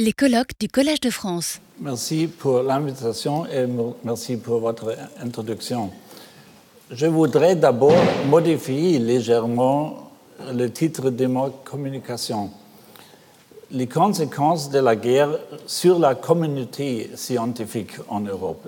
Les 0.00 0.12
colloques 0.12 0.58
du 0.58 0.66
Collège 0.66 0.98
de 0.98 1.10
France. 1.10 1.60
Merci 1.80 2.26
pour 2.26 2.64
l'invitation 2.64 3.46
et 3.46 3.64
merci 4.02 4.36
pour 4.36 4.58
votre 4.58 4.96
introduction. 5.22 5.92
Je 6.90 7.06
voudrais 7.06 7.54
d'abord 7.54 7.94
modifier 8.28 8.98
légèrement 8.98 10.10
le 10.52 10.66
titre 10.72 11.10
de 11.10 11.26
ma 11.26 11.48
communication. 11.62 12.50
Les 13.70 13.86
conséquences 13.86 14.68
de 14.68 14.80
la 14.80 14.96
guerre 14.96 15.38
sur 15.64 16.00
la 16.00 16.16
communauté 16.16 17.10
scientifique 17.14 17.92
en 18.08 18.18
Europe. 18.18 18.66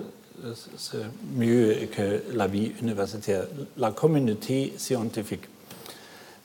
C'est 0.77 0.97
mieux 1.35 1.89
que 1.93 2.23
la 2.35 2.47
vie 2.47 2.71
universitaire. 2.81 3.47
La 3.75 3.91
communauté 3.91 4.75
scientifique. 4.77 5.43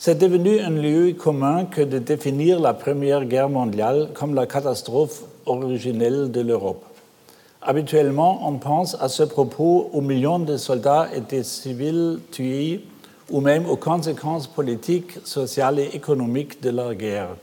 C'est 0.04 0.18
devenu 0.18 0.58
un 0.58 0.70
lieu 0.70 1.12
commun 1.12 1.64
que 1.64 1.80
de 1.80 2.00
définir 2.00 2.58
la 2.58 2.74
Première 2.74 3.24
Guerre 3.24 3.48
mondiale 3.48 4.08
comme 4.14 4.34
la 4.34 4.46
catastrophe 4.46 5.22
originelle 5.46 6.32
de 6.32 6.40
l'Europe. 6.40 6.82
Habituellement, 7.62 8.40
on 8.48 8.54
pense 8.58 8.96
à 9.00 9.08
ce 9.08 9.22
propos 9.22 9.90
aux 9.92 10.00
millions 10.00 10.40
de 10.40 10.56
soldats 10.56 11.08
et 11.14 11.20
de 11.20 11.44
civils 11.44 12.18
tués 12.32 12.80
ou 13.30 13.40
même 13.40 13.64
aux 13.70 13.76
conséquences 13.76 14.48
politiques, 14.48 15.20
sociales 15.22 15.78
et 15.78 15.94
économiques 15.94 16.60
de 16.60 16.70
la 16.70 16.96
guerre. 16.96 17.36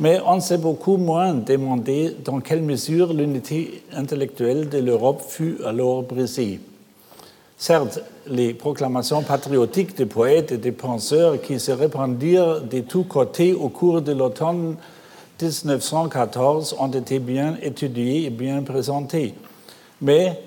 Mais 0.00 0.20
on 0.26 0.40
s'est 0.40 0.56
beaucoup 0.56 0.96
moins 0.96 1.34
demandé 1.34 2.16
dans 2.24 2.40
quelle 2.40 2.62
mesure 2.62 3.12
l'unité 3.12 3.84
intellectuelle 3.92 4.70
de 4.70 4.78
l'Europe 4.78 5.20
fut 5.20 5.58
alors 5.66 6.02
brisée. 6.02 6.60
Certes, 7.62 8.00
les 8.26 8.54
proclamations 8.54 9.22
patriotiques 9.22 9.96
des 9.96 10.06
poètes 10.06 10.50
et 10.50 10.56
des 10.56 10.72
penseurs 10.72 11.40
qui 11.40 11.60
se 11.60 11.70
répandirent 11.70 12.60
de 12.60 12.80
tous 12.80 13.04
côtés 13.04 13.52
au 13.52 13.68
cours 13.68 14.02
de 14.02 14.10
l'automne 14.10 14.74
1914 15.40 16.74
ont 16.80 16.90
été 16.90 17.20
bien 17.20 17.56
étudiées 17.62 18.24
et 18.24 18.30
bien 18.30 18.64
présentées. 18.64 19.34
Mais 20.00 20.42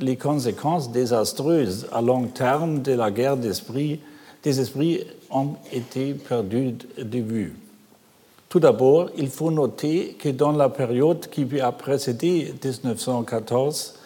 les 0.00 0.16
conséquences 0.16 0.90
désastreuses 0.90 1.86
à 1.92 2.02
long 2.02 2.26
terme 2.26 2.82
de 2.82 2.94
la 2.94 3.12
guerre 3.12 3.36
d'esprit, 3.36 4.00
des 4.42 4.58
esprits 4.58 5.04
ont 5.30 5.54
été 5.72 6.14
perdues 6.14 6.78
de 6.98 7.18
vue. 7.20 7.54
Tout 8.48 8.58
d'abord, 8.58 9.08
il 9.16 9.30
faut 9.30 9.52
noter 9.52 10.16
que 10.18 10.30
dans 10.30 10.50
la 10.50 10.68
période 10.68 11.28
qui 11.30 11.46
a 11.60 11.70
précédé 11.70 12.52
1914, 12.60 14.01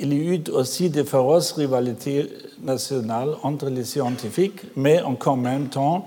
il 0.00 0.14
y 0.14 0.34
eut 0.34 0.50
aussi 0.52 0.88
de 0.88 1.02
féroces 1.02 1.52
rivalités 1.52 2.26
nationales 2.62 3.36
entre 3.42 3.68
les 3.68 3.84
scientifiques, 3.84 4.62
mais 4.74 5.02
en 5.02 5.36
même 5.36 5.68
temps, 5.68 6.06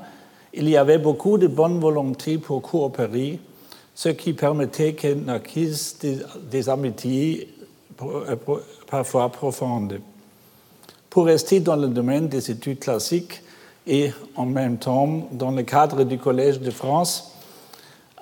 il 0.54 0.68
y 0.68 0.78
avait 0.78 0.98
beaucoup 0.98 1.38
de 1.38 1.48
bonne 1.48 1.80
volonté 1.80 2.40
pour 2.40 2.64
coopérer, 2.64 3.40
ce 3.94 4.10
qui 4.10 4.34
permettait 4.34 4.94
que 4.94 5.14
naquissent 5.14 6.00
des, 6.00 6.18
des 6.50 6.70
amitiés 6.70 7.54
euh, 8.02 8.36
parfois 8.90 9.30
profondes. 9.30 10.00
Pour 11.10 11.26
rester 11.26 11.60
dans 11.60 11.76
le 11.76 11.88
domaine 11.88 12.28
des 12.28 12.50
études 12.50 12.80
classiques 12.80 13.44
et 13.86 14.12
en 14.36 14.48
même 14.48 14.78
temps 14.78 15.28
dans 15.32 15.52
le 15.52 15.62
cadre 15.62 16.04
du 16.04 16.18
Collège 16.18 16.60
de 16.60 16.72
France, 16.72 17.33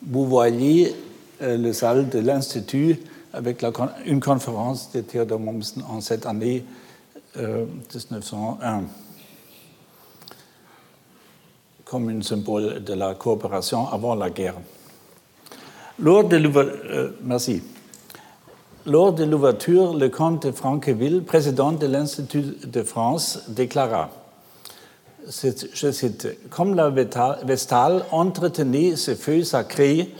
Vous 0.09 0.27
voyez 0.27 0.95
euh, 1.43 1.57
le 1.57 1.73
salle 1.73 2.09
de 2.09 2.21
l'Institut 2.21 2.99
avec 3.33 3.61
la, 3.63 3.73
une 4.05 4.21
conférence 4.21 4.93
de 4.93 5.01
Theodor 5.01 5.41
Mommsen 5.41 5.83
en 5.89 6.01
cette 6.01 6.27
année 6.27 6.65
euh, 7.37 7.67
1901 7.93 8.85
comme 11.85 12.09
un 12.09 12.21
symbole 12.21 12.83
de 12.83 12.95
la 12.95 13.15
coopération 13.15 13.89
avant 13.89 14.15
la 14.15 14.29
guerre. 14.31 14.57
Lors 15.99 16.25
de 16.25 16.37
euh, 16.37 17.11
merci. 17.23 17.63
Lors 18.87 19.13
de 19.13 19.25
l'ouverture, 19.25 19.95
le 19.95 20.09
comte 20.09 20.47
de 20.47 20.53
Franqueville, 20.53 21.25
président 21.25 21.73
de 21.73 21.89
l'Institut 21.89 22.55
de 22.65 22.83
France, 22.85 23.41
déclara 23.49 24.11
je 25.29 25.91
cite, 25.91 26.29
Comme 26.51 26.77
la 26.77 26.91
Vestale 26.91 28.05
entretenait 28.13 28.95
ce 28.95 29.17
feu 29.17 29.43
sacré 29.43 30.15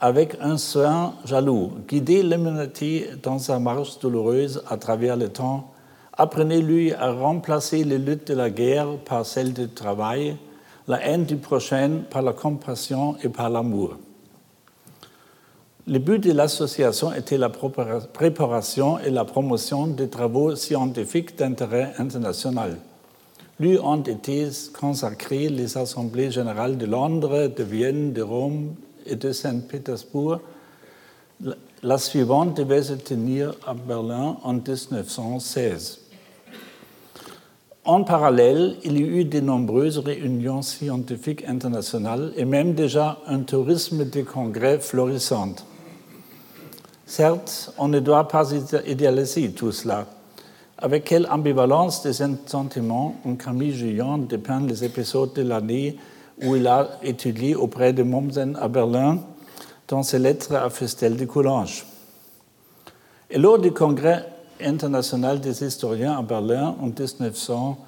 avec 0.00 0.38
un 0.40 0.56
soin 0.56 1.16
jaloux, 1.26 1.72
guidait 1.86 2.22
l'humanité 2.22 3.10
dans 3.22 3.38
sa 3.38 3.58
marche 3.58 3.98
douloureuse 3.98 4.62
à 4.70 4.78
travers 4.78 5.18
le 5.18 5.28
temps, 5.28 5.70
apprenez-lui 6.16 6.94
à 6.94 7.12
remplacer 7.12 7.84
les 7.84 7.98
luttes 7.98 8.28
de 8.28 8.34
la 8.34 8.48
guerre 8.48 8.88
par 9.04 9.26
celles 9.26 9.52
du 9.52 9.68
travail, 9.68 10.36
la 10.86 11.04
haine 11.06 11.26
du 11.26 11.36
prochain 11.36 12.04
par 12.08 12.22
la 12.22 12.32
compassion 12.32 13.16
et 13.22 13.28
par 13.28 13.50
l'amour. 13.50 13.98
Le 15.90 15.98
but 15.98 16.18
de 16.22 16.32
l'association 16.32 17.14
était 17.14 17.38
la 17.38 17.48
préparation 17.48 18.98
et 18.98 19.08
la 19.08 19.24
promotion 19.24 19.86
des 19.86 20.08
travaux 20.08 20.54
scientifiques 20.54 21.38
d'intérêt 21.38 21.94
international. 21.96 22.76
Lui 23.58 23.78
ont 23.78 24.02
été 24.02 24.48
consacrées 24.78 25.48
les 25.48 25.78
assemblées 25.78 26.30
générales 26.30 26.76
de 26.76 26.84
Londres, 26.84 27.46
de 27.46 27.62
Vienne, 27.62 28.12
de 28.12 28.20
Rome 28.20 28.74
et 29.06 29.16
de 29.16 29.32
Saint-Pétersbourg. 29.32 30.40
La 31.82 31.96
suivante 31.96 32.54
devait 32.54 32.82
se 32.82 32.92
tenir 32.92 33.54
à 33.66 33.72
Berlin 33.72 34.36
en 34.42 34.52
1916. 34.52 36.00
En 37.86 38.04
parallèle, 38.04 38.76
il 38.84 38.98
y 38.98 39.04
eut 39.04 39.24
de 39.24 39.40
nombreuses 39.40 40.00
réunions 40.00 40.60
scientifiques 40.60 41.48
internationales 41.48 42.34
et 42.36 42.44
même 42.44 42.74
déjà 42.74 43.20
un 43.26 43.38
tourisme 43.38 44.04
de 44.04 44.20
congrès 44.20 44.80
florissant. 44.80 45.54
Certes, 47.08 47.72
on 47.78 47.88
ne 47.88 47.98
doit 48.00 48.28
pas 48.28 48.52
idéaliser 48.86 49.50
tout 49.52 49.72
cela. 49.72 50.04
Avec 50.76 51.04
quelle 51.04 51.26
ambivalence 51.30 52.02
des 52.02 52.12
sentiments 52.12 53.16
ont 53.24 53.34
Camille 53.34 53.72
Gillon 53.72 54.18
dépeint 54.18 54.60
les 54.60 54.84
épisodes 54.84 55.32
de 55.32 55.40
l'année 55.40 55.96
où 56.42 56.54
il 56.54 56.66
a 56.66 56.98
étudié 57.02 57.54
auprès 57.54 57.94
de 57.94 58.02
Mommsen 58.02 58.58
à 58.60 58.68
Berlin 58.68 59.20
dans 59.88 60.02
ses 60.02 60.18
lettres 60.18 60.54
à 60.54 60.68
Festel 60.68 61.16
de 61.16 61.24
Coulanges. 61.24 61.86
Et 63.30 63.38
lors 63.38 63.58
du 63.58 63.72
congrès 63.72 64.26
international 64.60 65.40
des 65.40 65.64
historiens 65.64 66.18
à 66.18 66.20
Berlin 66.20 66.76
en 66.78 66.88
1908, 66.88 67.78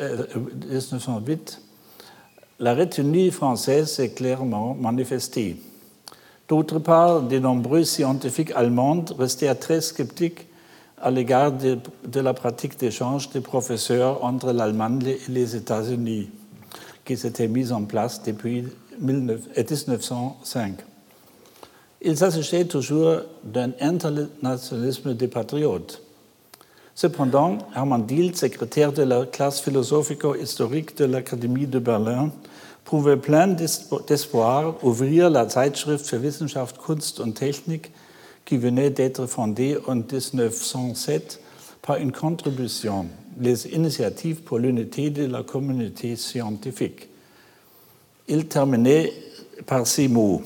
euh, 0.00 0.26
la 2.58 2.74
retenue 2.74 3.30
française 3.30 3.92
s'est 3.92 4.10
clairement 4.10 4.74
manifestée. 4.74 5.62
D'autre 6.50 6.80
part, 6.80 7.22
de 7.22 7.38
nombreux 7.38 7.84
scientifiques 7.84 8.50
allemands 8.56 9.04
restaient 9.16 9.54
très 9.54 9.80
sceptiques 9.80 10.48
à 11.00 11.12
l'égard 11.12 11.52
de, 11.52 11.78
la 12.20 12.34
pratique 12.34 12.76
d'échange 12.76 13.30
des 13.30 13.40
professeurs 13.40 14.24
entre 14.24 14.50
l'Allemagne 14.50 15.00
et 15.06 15.20
les 15.28 15.54
États-Unis, 15.54 16.28
qui 17.04 17.16
s'était 17.16 17.46
mise 17.46 17.70
en 17.70 17.84
place 17.84 18.20
depuis 18.24 18.64
1905. 18.98 20.74
Il 22.02 22.16
s'agissait 22.16 22.64
toujours 22.64 23.20
d'un 23.44 23.70
internationalisme 23.80 25.14
des 25.14 25.28
patriotes. 25.28 26.02
Cependant, 26.96 27.58
Hermann 27.76 28.04
Diel, 28.04 28.34
secrétaire 28.34 28.92
de 28.92 29.04
la 29.04 29.24
classe 29.24 29.60
philosophico-historique 29.60 30.96
de 30.96 31.04
l'Académie 31.04 31.68
de 31.68 31.78
Berlin, 31.78 32.32
pouvait 32.90 33.16
plein 33.16 33.46
d'espoir 33.46 34.74
ouvrir 34.82 35.30
la 35.30 35.46
Zeitschrift 35.46 36.04
für 36.04 36.20
Wissenschaft, 36.24 36.76
Kunst 36.76 37.20
und 37.20 37.34
Technik 37.34 37.92
qui 38.44 38.56
venait 38.56 38.90
d'être 38.90 39.26
fondée 39.26 39.78
en 39.86 39.94
1907 39.94 41.40
par 41.82 41.98
une 41.98 42.10
contribution, 42.10 43.06
les 43.38 43.68
initiatives 43.68 44.42
pour 44.42 44.58
l'unité 44.58 45.10
de 45.10 45.24
la 45.26 45.44
communauté 45.44 46.16
scientifique. 46.16 47.08
Il 48.26 48.46
terminait 48.48 49.12
par 49.66 49.86
ces 49.86 50.08
mots. 50.08 50.42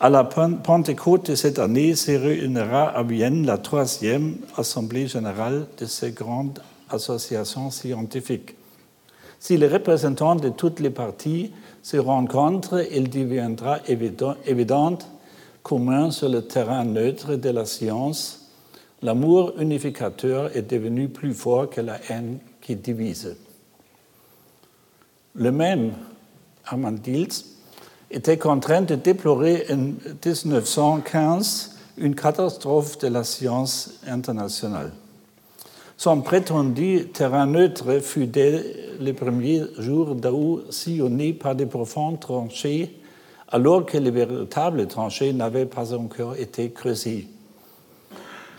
À 0.00 0.08
la 0.08 0.24
Pentecôte 0.24 1.30
de 1.30 1.34
cette 1.34 1.58
année 1.58 1.94
se 1.94 2.12
réunira 2.12 2.88
à 2.88 3.02
Vienne 3.02 3.44
la 3.44 3.58
troisième 3.58 4.36
Assemblée 4.56 5.08
générale 5.08 5.66
de 5.76 5.84
ces 5.84 6.12
grandes 6.12 6.62
associations 6.88 7.70
scientifiques. 7.70 8.54
Si 9.44 9.58
les 9.58 9.68
représentants 9.68 10.36
de 10.36 10.48
toutes 10.48 10.80
les 10.80 10.88
parties 10.88 11.52
se 11.82 11.98
rencontrent, 11.98 12.82
il 12.90 13.10
deviendra 13.10 13.78
évident, 13.86 14.36
évident 14.46 14.96
commun 15.62 16.10
sur 16.10 16.30
le 16.30 16.46
terrain 16.46 16.86
neutre 16.86 17.36
de 17.36 17.50
la 17.50 17.66
science, 17.66 18.48
l'amour 19.02 19.52
unificateur 19.58 20.56
est 20.56 20.62
devenu 20.62 21.10
plus 21.10 21.34
fort 21.34 21.68
que 21.68 21.82
la 21.82 21.98
haine 22.08 22.38
qui 22.62 22.74
divise. 22.74 23.36
Le 25.34 25.52
même 25.52 25.92
Armand 26.64 26.94
était 28.10 28.38
contraint 28.38 28.80
de 28.80 28.94
déplorer 28.94 29.66
en 29.70 29.92
1915 30.24 31.76
une 31.98 32.14
catastrophe 32.14 32.96
de 32.96 33.08
la 33.08 33.24
science 33.24 33.90
internationale. 34.06 34.92
Son 35.96 36.22
prétendu 36.22 37.06
terrain 37.12 37.46
neutre 37.46 38.00
fut 38.00 38.26
dès 38.26 38.64
les 38.98 39.12
premiers 39.12 39.62
jours 39.78 40.14
d'août 40.14 40.66
sillonné 40.70 41.32
par 41.32 41.54
des 41.54 41.66
profondes 41.66 42.18
tranchées, 42.18 42.98
alors 43.48 43.86
que 43.86 43.96
les 43.98 44.10
véritables 44.10 44.88
tranchées 44.88 45.32
n'avaient 45.32 45.66
pas 45.66 45.94
encore 45.94 46.34
été 46.34 46.70
creusées. 46.70 47.28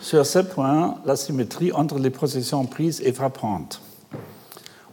Sur 0.00 0.24
ce 0.24 0.38
point, 0.38 0.96
la 1.04 1.16
symétrie 1.16 1.72
entre 1.72 1.98
les 1.98 2.10
positions 2.10 2.64
prises 2.64 3.02
est 3.02 3.12
frappante. 3.12 3.82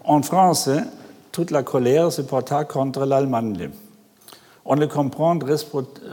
En 0.03 0.21
France, 0.21 0.69
toute 1.31 1.51
la 1.51 1.63
colère 1.63 2.11
se 2.11 2.21
porta 2.21 2.65
contre 2.65 3.05
l'Allemagne. 3.05 3.69
On 4.65 4.75
le 4.75 4.87
comprend 4.87 5.37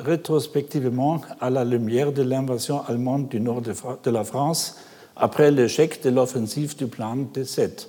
rétrospectivement 0.04 1.20
à 1.40 1.50
la 1.50 1.64
lumière 1.64 2.12
de 2.12 2.22
l'invasion 2.22 2.82
allemande 2.86 3.28
du 3.28 3.40
nord 3.40 3.62
de 3.62 4.10
la 4.10 4.24
France 4.24 4.76
après 5.16 5.50
l'échec 5.50 6.02
de 6.02 6.10
l'offensive 6.10 6.76
du 6.76 6.86
plan 6.86 7.16
de 7.34 7.44
7. 7.44 7.88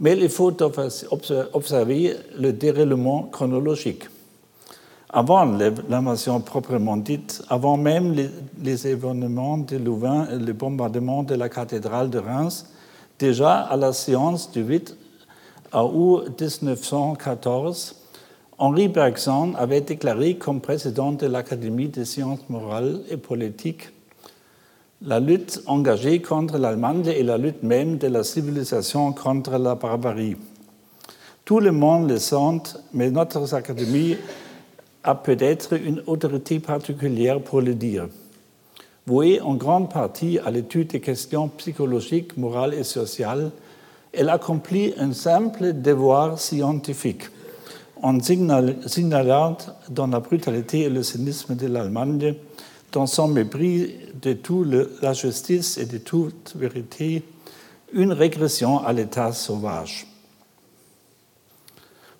Mais 0.00 0.16
il 0.18 0.28
faut 0.28 0.52
observer 1.52 2.16
le 2.36 2.52
déroulement 2.52 3.24
chronologique. 3.24 4.04
Avant 5.10 5.44
l'invasion 5.44 6.40
proprement 6.40 6.96
dite, 6.96 7.42
avant 7.50 7.76
même 7.76 8.14
les, 8.62 8.86
événements 8.86 9.58
de 9.58 9.76
Louvain 9.76 10.26
et 10.32 10.38
le 10.38 10.54
bombardement 10.54 11.22
de 11.22 11.34
la 11.34 11.50
cathédrale 11.50 12.08
de 12.08 12.18
Reims, 12.18 12.66
déjà 13.18 13.58
à 13.60 13.76
la 13.76 13.92
séance 13.92 14.50
du 14.50 14.62
8 14.62 14.96
août 15.74 16.40
1914, 16.40 17.96
Henri 18.58 18.88
Bergson 18.88 19.54
avait 19.56 19.80
déclaré 19.82 20.36
comme 20.36 20.60
président 20.60 21.12
de 21.12 21.26
l'Académie 21.26 21.88
des 21.88 22.04
sciences 22.04 22.48
morales 22.48 23.00
et 23.10 23.16
politiques 23.16 23.90
la 25.04 25.18
lutte 25.18 25.60
engagée 25.66 26.22
contre 26.22 26.58
l'Allemagne 26.58 27.06
et 27.06 27.22
la 27.22 27.36
lutte 27.36 27.62
même 27.62 27.98
de 27.98 28.06
la 28.06 28.22
civilisation 28.22 29.12
contre 29.12 29.58
la 29.58 29.74
barbarie. 29.74 30.36
Tout 31.44 31.58
le 31.58 31.72
monde 31.72 32.08
le 32.08 32.18
sent, 32.18 32.76
mais 32.94 33.10
notre 33.10 33.52
Académie 33.52 34.16
a 35.02 35.14
peut-être 35.16 35.74
une 35.74 36.02
autorité 36.06 36.60
particulière 36.60 37.40
pour 37.40 37.60
le 37.60 37.74
dire. 37.74 38.06
Vouée 39.06 39.40
en 39.40 39.54
grande 39.54 39.90
partie 39.90 40.38
à 40.38 40.52
l'étude 40.52 40.88
des 40.88 41.00
questions 41.00 41.48
psychologiques, 41.48 42.36
morales 42.36 42.74
et 42.74 42.84
sociales, 42.84 43.50
elle 44.12 44.28
accomplit 44.28 44.94
un 44.98 45.12
simple 45.12 45.72
devoir 45.72 46.38
scientifique 46.38 47.24
en 48.02 48.18
signalant 48.20 49.56
dans 49.88 50.08
la 50.08 50.20
brutalité 50.20 50.82
et 50.82 50.90
le 50.90 51.02
cynisme 51.02 51.54
de 51.54 51.68
l'Allemagne, 51.68 52.34
dans 52.92 53.06
son 53.06 53.28
mépris 53.28 53.94
de 54.20 54.34
toute 54.34 54.68
la 55.00 55.14
justice 55.14 55.78
et 55.78 55.86
de 55.86 55.98
toute 55.98 56.54
vérité, 56.54 57.22
une 57.92 58.12
régression 58.12 58.84
à 58.84 58.92
l'état 58.92 59.32
sauvage. 59.32 60.06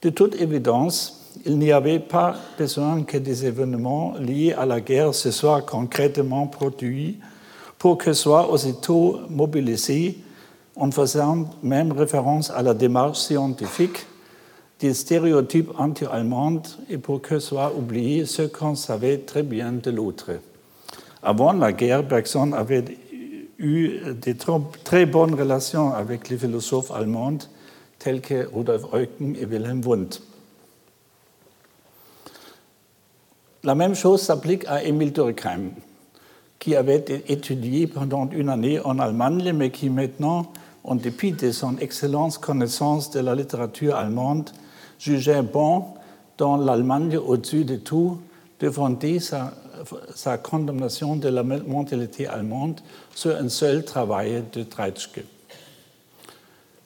De 0.00 0.10
toute 0.10 0.34
évidence, 0.40 1.30
il 1.46 1.58
n'y 1.58 1.72
avait 1.72 2.00
pas 2.00 2.34
besoin 2.58 3.04
que 3.04 3.18
des 3.18 3.46
événements 3.46 4.14
liés 4.18 4.52
à 4.52 4.66
la 4.66 4.80
guerre 4.80 5.14
se 5.14 5.30
soient 5.30 5.62
concrètement 5.62 6.46
produits 6.46 7.18
pour 7.78 7.98
que 7.98 8.12
soient 8.12 8.50
aussitôt 8.50 9.20
mobilisés, 9.28 10.18
en 10.76 10.90
faisant 10.90 11.50
même 11.62 11.92
référence 11.92 12.50
à 12.50 12.62
la 12.62 12.74
démarche 12.74 13.18
scientifique, 13.18 14.06
des 14.80 14.94
stéréotypes 14.94 15.70
anti-allemands 15.78 16.62
et 16.88 16.98
pour 16.98 17.20
que 17.22 17.38
soit 17.38 17.72
oublié 17.76 18.24
ce 18.26 18.42
qu'on 18.42 18.74
savait 18.74 19.18
très 19.18 19.42
bien 19.42 19.72
de 19.72 19.90
l'autre. 19.90 20.32
Avant 21.22 21.52
la 21.52 21.72
guerre, 21.72 22.02
Bergson 22.02 22.52
avait 22.52 22.84
eu 23.58 24.00
de 24.14 24.34
très 24.82 25.06
bonnes 25.06 25.34
relations 25.34 25.94
avec 25.94 26.28
les 26.28 26.36
philosophes 26.36 26.90
allemands 26.90 27.38
tels 28.00 28.20
que 28.20 28.48
Rudolf 28.52 28.82
Eucken 28.92 29.36
et 29.36 29.44
Wilhelm 29.44 29.80
Wundt. 29.86 30.20
La 33.62 33.76
même 33.76 33.94
chose 33.94 34.22
s'applique 34.22 34.66
à 34.66 34.82
Emile 34.82 35.12
Durkheim, 35.12 35.70
qui 36.58 36.74
avait 36.74 37.04
étudié 37.28 37.86
pendant 37.86 38.28
une 38.30 38.48
année 38.48 38.80
en 38.80 38.98
Allemagne, 38.98 39.52
mais 39.52 39.70
qui 39.70 39.88
maintenant, 39.88 40.50
en 40.82 40.96
dépit 40.96 41.30
de 41.30 41.52
son 41.52 41.78
excellente 41.78 42.38
connaissance 42.38 43.12
de 43.12 43.20
la 43.20 43.36
littérature 43.36 43.94
allemande, 43.94 44.50
jugeait 44.98 45.42
bon, 45.42 45.84
dans 46.36 46.56
l'Allemagne 46.56 47.16
au-dessus 47.16 47.64
de 47.64 47.76
tout, 47.76 48.18
de 48.58 48.68
fonder 48.68 49.20
sa, 49.20 49.54
sa, 50.14 50.38
condamnation 50.38 51.16
de 51.16 51.28
la 51.28 51.42
mentalité 51.42 52.26
allemande 52.26 52.80
sur 53.14 53.36
un 53.36 53.48
seul 53.48 53.84
travail 53.84 54.44
de 54.52 54.62
Treitschke. 54.62 55.24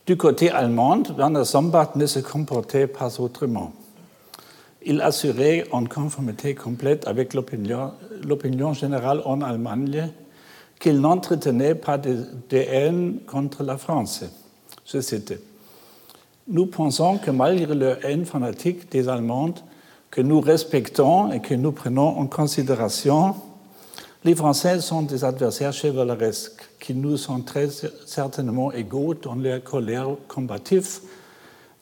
Du 0.06 0.16
côté 0.16 0.50
allemand, 0.50 1.02
Werner 1.16 1.44
Sombart 1.44 1.96
ne 1.96 2.06
se 2.06 2.20
comportait 2.20 2.86
pas 2.86 3.20
autrement. 3.20 3.72
Il 4.84 5.00
assurait 5.00 5.66
en 5.72 5.84
conformité 5.84 6.54
complète 6.54 7.08
avec 7.08 7.34
l'opinion 7.34 8.72
générale 8.72 9.20
en 9.24 9.40
Allemagne 9.40 10.10
qu'il 10.78 11.00
n'entretenait 11.00 11.74
pas 11.74 11.98
de, 11.98 12.24
de 12.50 12.56
haine 12.56 13.18
contre 13.26 13.64
la 13.64 13.76
France. 13.76 14.24
Je 14.86 15.00
cite 15.00 15.34
nous 16.48 16.66
pensons 16.66 17.18
que 17.18 17.30
malgré 17.30 17.74
leur 17.74 18.04
haine 18.04 18.24
fanatique 18.24 18.90
des 18.90 19.08
Allemands, 19.08 19.54
que 20.16 20.22
nous 20.22 20.40
respectons 20.40 21.30
et 21.30 21.40
que 21.40 21.52
nous 21.52 21.72
prenons 21.72 22.18
en 22.18 22.26
considération, 22.26 23.34
les 24.24 24.34
Français 24.34 24.80
sont 24.80 25.02
des 25.02 25.24
adversaires 25.24 25.74
chevaleresques 25.74 26.70
qui 26.80 26.94
nous 26.94 27.18
sont 27.18 27.42
très 27.42 27.68
certainement 28.06 28.72
égaux 28.72 29.12
dans 29.12 29.34
leur 29.34 29.62
colère 29.62 30.08
combative, 30.26 31.00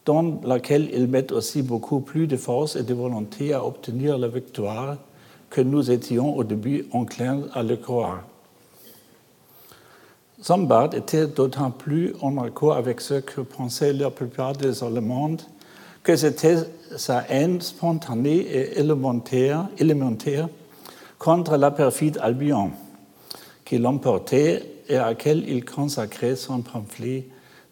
dans 0.04 0.40
laquelle 0.42 0.90
ils 0.92 1.06
mettent 1.06 1.30
aussi 1.30 1.62
beaucoup 1.62 2.00
plus 2.00 2.26
de 2.26 2.36
force 2.36 2.74
et 2.74 2.82
de 2.82 2.92
volonté 2.92 3.52
à 3.52 3.64
obtenir 3.64 4.18
la 4.18 4.26
victoire 4.26 4.96
que 5.48 5.60
nous 5.60 5.92
étions 5.92 6.36
au 6.36 6.42
début 6.42 6.86
enclins 6.90 7.42
à 7.52 7.62
le 7.62 7.76
croire. 7.76 8.24
Sombart 10.42 10.92
était 10.92 11.28
d'autant 11.28 11.70
plus 11.70 12.14
en 12.20 12.36
accord 12.38 12.74
avec 12.74 13.00
ce 13.00 13.14
que 13.14 13.42
pensaient 13.42 13.92
la 13.92 14.10
plupart 14.10 14.54
des 14.54 14.82
Allemands 14.82 15.36
que 16.04 16.14
c'était 16.14 16.58
sa 16.96 17.24
haine 17.28 17.60
spontanée 17.60 18.36
et 18.38 18.78
élémentaire, 18.78 19.66
élémentaire 19.78 20.48
contre 21.18 21.56
la 21.56 21.70
perfide 21.70 22.18
Albion 22.22 22.70
qui 23.64 23.78
l'emportait 23.78 24.62
et 24.88 24.96
à 24.96 25.06
laquelle 25.06 25.42
il 25.48 25.64
consacrait 25.64 26.36
son 26.36 26.60
pamphlet 26.60 27.24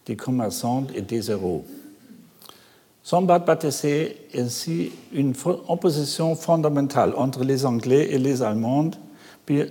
des 0.07 0.15
commerçants 0.15 0.85
et 0.95 1.01
des 1.01 1.29
héros. 1.29 1.63
Sombart 3.03 3.45
bâtissait 3.45 4.17
ainsi 4.35 4.91
une 5.13 5.33
opposition 5.67 6.35
fondamentale 6.35 7.13
entre 7.15 7.43
les 7.43 7.65
Anglais 7.65 8.09
et 8.11 8.17
les 8.17 8.41
Allemands, 8.41 8.91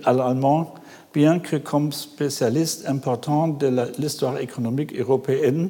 Allemands 0.05 0.73
bien 1.13 1.39
que 1.39 1.57
comme 1.57 1.91
spécialiste 1.91 2.87
important 2.87 3.49
de 3.49 3.91
l'histoire 3.97 4.37
économique 4.37 4.97
européenne, 4.97 5.69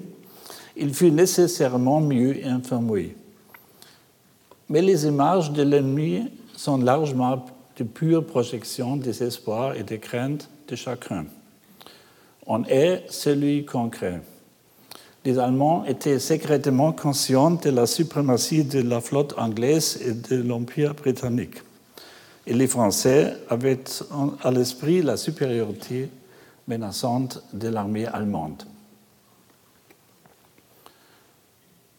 il 0.76 0.94
fut 0.94 1.12
nécessairement 1.12 2.02
mieux 2.02 2.46
informé. 2.46 3.16
Mais 4.70 4.82
les 4.82 5.06
images 5.06 5.52
de 5.52 5.64
l'ennemi 5.64 6.32
sont 6.56 6.78
largement 6.78 7.46
de 7.78 7.84
pures 7.84 8.26
projections 8.26 8.98
des 8.98 9.24
espoirs 9.24 9.76
et 9.76 9.84
des 9.84 10.00
craintes 10.00 10.50
de 10.68 10.76
chacun. 10.76 11.26
en 12.46 12.64
est 12.66 13.06
celui 13.10 13.66
concret. 13.66 14.22
Les 15.26 15.40
Allemands 15.40 15.86
étaient 15.86 16.20
secrètement 16.20 16.92
conscients 16.92 17.52
de 17.52 17.70
la 17.70 17.86
suprématie 17.86 18.66
de 18.66 18.82
la 18.82 19.00
flotte 19.00 19.34
anglaise 19.38 20.00
et 20.06 20.14
de 20.14 20.42
l'Empire 20.42 20.94
britannique. 20.94 21.62
Et 22.46 22.54
les 22.54 22.68
Français 22.68 23.38
avaient 23.50 23.84
à 24.44 24.52
l'esprit 24.52 25.02
la 25.02 25.16
supériorité 25.16 26.10
menaçante 26.68 27.42
de 27.54 27.70
l'armée 27.70 28.06
allemande. 28.06 28.64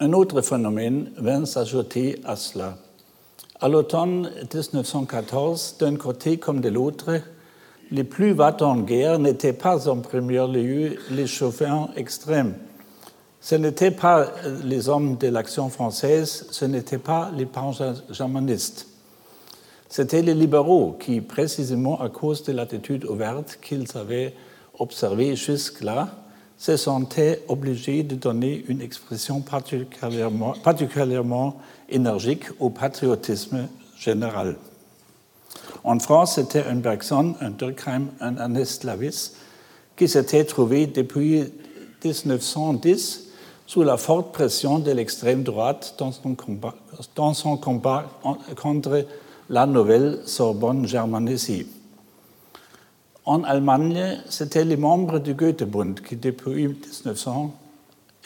Un 0.04 0.12
autre 0.12 0.42
phénomène 0.42 1.10
vint 1.16 1.46
s'ajouter 1.46 2.20
à 2.26 2.36
cela. 2.36 2.76
À 3.58 3.70
l'automne 3.70 4.30
1914, 4.52 5.76
d'un 5.80 5.96
côté 5.96 6.36
comme 6.36 6.60
de 6.60 6.68
l'autre, 6.68 7.22
les 7.90 8.04
plus 8.04 8.34
battants 8.34 8.72
en 8.72 8.80
guerre 8.80 9.18
n'étaient 9.18 9.54
pas 9.54 9.88
en 9.88 10.00
premier 10.00 10.46
lieu 10.46 10.98
les 11.10 11.26
chauffeurs 11.26 11.88
extrêmes. 11.96 12.52
Ce 13.40 13.54
n'étaient 13.54 13.92
pas 13.92 14.30
les 14.62 14.90
hommes 14.90 15.16
de 15.16 15.28
l'action 15.28 15.70
française, 15.70 16.48
ce 16.50 16.66
n'étaient 16.66 16.98
pas 16.98 17.30
les 17.34 17.46
pan-germanistes. 17.46 18.86
C'étaient 19.88 20.20
les 20.20 20.34
libéraux 20.34 20.98
qui, 21.00 21.22
précisément 21.22 21.98
à 21.98 22.10
cause 22.10 22.42
de 22.42 22.52
l'attitude 22.52 23.06
ouverte 23.06 23.58
qu'ils 23.62 23.96
avaient 23.96 24.34
observée 24.78 25.34
jusque-là, 25.34 26.23
se 26.56 26.76
sentaient 26.76 27.42
obligés 27.48 28.02
de 28.02 28.14
donner 28.14 28.64
une 28.68 28.80
expression 28.80 29.40
particulièrement, 29.40 31.56
énergique 31.88 32.44
au 32.60 32.70
patriotisme 32.70 33.68
général. 33.98 34.56
En 35.82 35.98
France, 35.98 36.36
c'était 36.36 36.64
un 36.64 36.76
Bergson, 36.76 37.34
un 37.40 37.50
Durkheim, 37.50 38.06
un 38.20 38.36
Ernest 38.36 38.84
Lavis 38.84 39.32
qui 39.96 40.08
s'étaient 40.08 40.44
trouvés 40.44 40.86
depuis 40.86 41.44
1910 42.02 43.28
sous 43.66 43.82
la 43.82 43.96
forte 43.96 44.32
pression 44.32 44.78
de 44.78 44.90
l'extrême 44.90 45.42
droite 45.42 45.94
dans 45.98 47.34
son 47.34 47.56
combat, 47.56 48.06
contre 48.56 49.06
la 49.50 49.66
nouvelle 49.66 50.20
Sorbonne 50.26 50.86
germanisée. 50.86 51.66
En 53.26 53.42
Allemagne, 53.42 54.18
c'était 54.28 54.66
les 54.66 54.76
membres 54.76 55.18
du 55.18 55.32
Goethebund 55.32 56.00
qui, 56.00 56.16
depuis 56.16 56.68
1900, 56.68 57.54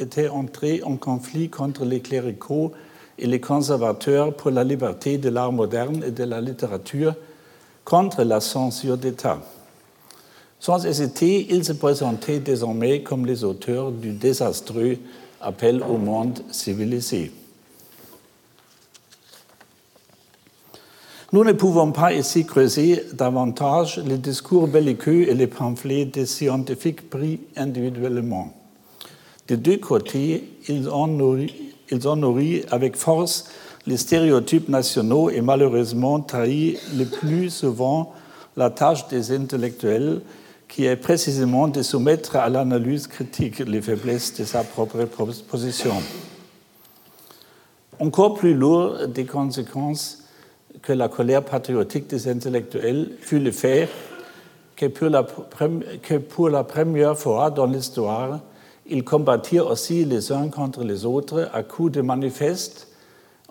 étaient 0.01 0.29
entrés 0.29 0.83
en 0.83 0.97
conflit 0.97 1.49
contre 1.49 1.85
les 1.85 2.01
cléricaux 2.01 2.73
et 3.17 3.29
les 3.29 3.41
conservateurs 3.41 4.35
pour 4.35 4.51
la 4.51 4.65
liberté 4.65 5.17
de 5.17 5.29
l'art 5.29 5.53
moderne 5.53 6.03
et 6.05 6.11
de 6.11 6.25
la 6.25 6.41
littérature 6.41 7.15
contre 7.85 8.25
la 8.25 8.41
censure 8.41 8.99
d'État. 8.99 9.41
Sans 10.59 10.85
hésiter, 10.85 11.47
ils 11.49 11.65
se 11.65 11.75
présentaient 11.75 12.41
désormais 12.41 13.05
comme 13.05 13.25
les 13.25 13.45
auteurs 13.45 13.93
du 13.93 14.11
désastreux 14.11 14.97
appel 15.41 15.81
au 15.85 15.97
monde 15.97 16.41
civilisé. 16.51 17.31
Nous 21.31 21.45
ne 21.45 21.53
pouvons 21.53 21.93
pas 21.93 22.15
ici 22.15 22.47
creuser 22.47 23.05
davantage 23.13 23.99
les 23.99 24.17
discours 24.17 24.67
belliqueux 24.67 25.29
et 25.29 25.35
les 25.35 25.47
pamphlets 25.47 26.07
des 26.07 26.25
scientifiques 26.25 27.11
pris 27.11 27.41
individuellement. 27.55 28.55
Des 29.47 29.59
deux 29.59 29.77
côtés, 29.77 30.49
ils 30.69 30.89
ont 30.89 31.07
nourri, 31.07 32.65
avec 32.71 32.97
force 32.97 33.45
les 33.87 33.99
stéréotypes 33.99 34.71
nationaux 34.71 35.29
et 35.29 35.43
malheureusement 35.43 36.19
trahi 36.21 36.79
le 36.97 37.05
plus 37.05 37.51
souvent 37.51 38.15
la 38.57 38.71
tâche 38.71 39.07
des 39.09 39.31
intellectuels, 39.31 40.23
qui 40.67 40.87
est 40.87 40.97
précisément 40.97 41.69
de 41.69 41.83
soumettre 41.83 42.37
à 42.37 42.49
l'analyse 42.49 43.07
critique 43.07 43.59
les 43.59 43.83
faiblesses 43.83 44.33
de 44.35 44.47
sa 44.47 44.65
propre 44.65 45.05
position. 45.47 45.97
Encore 48.01 48.33
plus 48.33 48.55
lourd 48.55 49.07
des 49.09 49.27
conséquences 49.27 50.18
que 50.83 50.93
la 50.93 51.09
colère 51.09 51.45
patriotique 51.45 52.09
des 52.09 52.29
intellectuels 52.29 53.11
fut 53.21 53.41
le 53.41 53.51
fait 53.51 53.89
que 54.77 54.87
pour 56.19 56.49
la, 56.49 56.63
première 56.65 57.19
fois 57.19 57.51
dans 57.51 57.67
l'histoire, 57.67 58.41
ils 58.87 59.03
combattirent 59.03 59.67
aussi 59.67 60.05
les 60.05 60.31
uns 60.31 60.49
contre 60.49 60.85
les 60.85 61.05
autres 61.05 61.51
à 61.53 61.63
coups 61.63 61.93
de 61.93 62.01
manifestes 62.01 62.89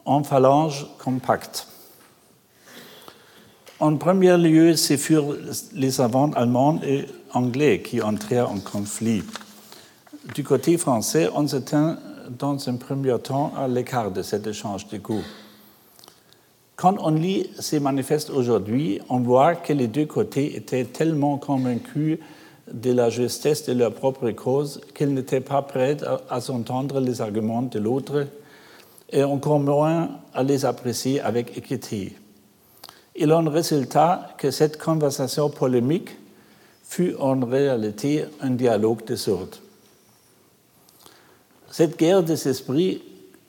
en 0.05 0.23
phalange 0.23 0.87
compacte. 1.03 1.67
En 3.79 3.97
premier 3.97 4.37
lieu, 4.37 4.75
ce 4.75 4.95
furent 4.95 5.35
les 5.73 5.91
savants 5.91 6.31
allemands 6.31 6.79
et 6.81 7.05
anglais 7.33 7.81
qui 7.81 8.01
entrèrent 8.01 8.49
en 8.49 8.59
conflit. 8.59 9.21
Du 10.33 10.43
côté 10.43 10.77
français, 10.77 11.29
on 11.35 11.47
se 11.47 11.57
tint 11.57 11.99
dans 12.39 12.69
un 12.69 12.75
premier 12.75 13.17
temps 13.19 13.53
à 13.55 13.67
l'écart 13.67 14.11
de 14.11 14.21
cet 14.21 14.47
échange 14.47 14.87
de 14.87 14.97
goûts. 14.97 15.23
Quand 16.77 16.95
on 16.99 17.09
lit 17.09 17.49
ces 17.59 17.79
manifestes 17.79 18.29
aujourd'hui, 18.29 19.01
on 19.09 19.21
voit 19.21 19.55
que 19.55 19.73
les 19.73 19.87
deux 19.87 20.05
côtés 20.05 20.55
étaient 20.55 20.85
tellement 20.85 21.39
convaincus 21.39 22.19
de 22.71 22.91
la 22.91 23.09
justesse 23.09 23.65
de 23.65 23.73
leur 23.73 23.91
propre 23.91 24.29
cause 24.29 24.81
qu'ils 24.93 25.11
n'étaient 25.11 25.41
pas 25.41 25.63
prêts 25.63 25.97
à, 26.29 26.39
s'entendre 26.39 26.99
les 26.99 27.19
arguments 27.19 27.63
de 27.63 27.79
l'autre 27.79 28.27
et 29.09 29.23
encore 29.23 29.59
moins 29.59 30.19
à 30.35 30.43
les 30.43 30.65
apprécier 30.65 31.19
avec 31.19 31.57
équité. 31.57 32.15
Il 33.15 33.33
en 33.33 33.49
résulta 33.49 34.35
que 34.37 34.51
cette 34.51 34.77
conversation 34.77 35.49
polémique 35.49 36.15
fut 36.83 37.15
en 37.19 37.39
réalité 37.39 38.25
un 38.39 38.51
dialogue 38.51 39.03
de 39.03 39.15
sourds. 39.15 39.57
Cette 41.71 41.97
guerre 41.97 42.21
des 42.21 42.47
esprits 42.47 43.01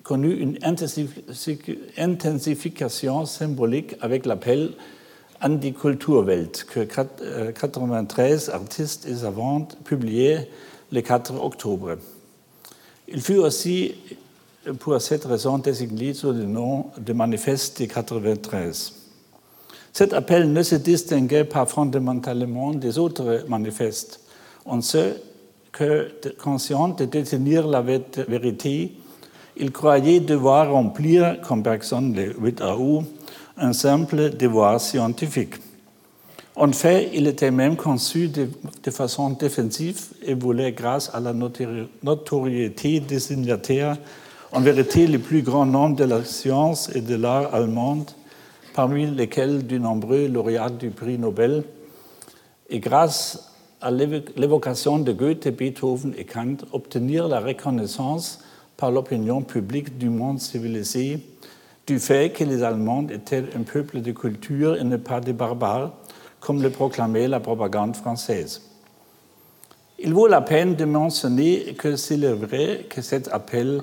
connu 0.08 0.32
une 0.40 0.58
intensification 1.98 3.26
symbolique 3.26 3.94
avec 4.00 4.24
l'appel 4.24 4.70
an 5.42 5.58
die 5.60 5.74
Kulturwelt 5.74 6.64
que 6.64 6.80
93 6.80 8.48
euh, 8.48 8.54
artistes 8.54 9.06
et 9.06 9.16
savantes 9.16 9.76
publiaient 9.84 10.48
le 10.90 11.02
4 11.02 11.34
octobre. 11.44 11.98
Il 13.06 13.20
fut 13.20 13.36
aussi 13.36 13.94
pour 14.78 14.98
cette 15.02 15.26
raison 15.26 15.58
désigné 15.58 16.14
sous 16.14 16.32
le 16.32 16.44
nom 16.44 16.86
de 16.98 17.12
Manifeste 17.12 17.82
de 17.82 17.86
93. 17.86 18.94
Cet 19.92 20.14
appel 20.14 20.50
ne 20.50 20.62
se 20.62 20.76
distinguait 20.76 21.44
pas 21.44 21.66
fondamentalement 21.66 22.72
des 22.72 22.96
autres 22.98 23.44
manifestes, 23.46 24.20
en 24.64 24.80
ce 24.80 25.16
que, 25.70 26.10
conscient 26.42 26.88
de 26.88 27.04
détenir 27.04 27.66
la 27.66 27.82
vérité, 27.82 28.94
il 29.58 29.72
croyait 29.72 30.20
devoir 30.20 30.70
remplir, 30.70 31.40
comme 31.40 31.62
Bergson 31.62 32.12
le 32.14 32.34
8 32.38 32.62
août, 32.62 33.04
un 33.56 33.72
simple 33.72 34.30
devoir 34.30 34.80
scientifique. 34.80 35.54
En 36.54 36.72
fait, 36.72 37.10
il 37.14 37.26
était 37.26 37.50
même 37.50 37.76
conçu 37.76 38.28
de, 38.28 38.48
de 38.82 38.90
façon 38.90 39.30
défensive 39.30 40.00
et 40.22 40.34
voulait, 40.34 40.72
grâce 40.72 41.10
à 41.14 41.20
la 41.20 41.32
notoriété 41.32 43.00
des 43.00 43.20
signataires, 43.20 43.96
en 44.52 44.60
vérité 44.60 45.06
le 45.06 45.18
plus 45.18 45.42
grand 45.42 45.66
nombre 45.66 45.96
de 45.96 46.04
la 46.04 46.24
science 46.24 46.90
et 46.94 47.00
de 47.00 47.14
l'art 47.14 47.54
allemande, 47.54 48.10
parmi 48.74 49.06
lesquels 49.06 49.66
de 49.66 49.78
nombreux 49.78 50.26
lauréats 50.26 50.70
du 50.70 50.90
prix 50.90 51.18
Nobel, 51.18 51.64
et 52.70 52.80
grâce 52.80 53.52
à 53.80 53.90
l'évocation 53.90 54.98
de 54.98 55.12
Goethe, 55.12 55.48
Beethoven 55.48 56.12
et 56.16 56.24
Kant, 56.24 56.56
obtenir 56.72 57.28
la 57.28 57.40
reconnaissance 57.40 58.40
par 58.78 58.92
l'opinion 58.92 59.42
publique 59.42 59.99
du 59.99 60.08
monde 60.08 60.38
civilisé 60.38 61.18
du 61.87 61.99
fait 61.99 62.32
que 62.32 62.44
les 62.44 62.62
Allemands 62.62 63.06
étaient 63.08 63.44
un 63.56 63.62
peuple 63.62 64.00
de 64.00 64.12
culture 64.12 64.76
et 64.76 64.85
ne 64.85 64.97
pas 64.97 65.20
des 65.20 65.32
barbares, 65.32 65.92
comme 66.38 66.62
le 66.62 66.70
proclamait 66.70 67.26
la 67.26 67.40
propagande 67.40 67.97
française. 67.97 68.62
Il 69.99 70.14
vaut 70.14 70.28
la 70.28 70.42
peine 70.42 70.76
de 70.76 70.85
mentionner 70.85 71.75
que 71.76 71.97
s'il 71.97 72.23
est 72.23 72.32
vrai 72.32 72.87
que 72.88 73.02
cet 73.02 73.28
appel 73.32 73.82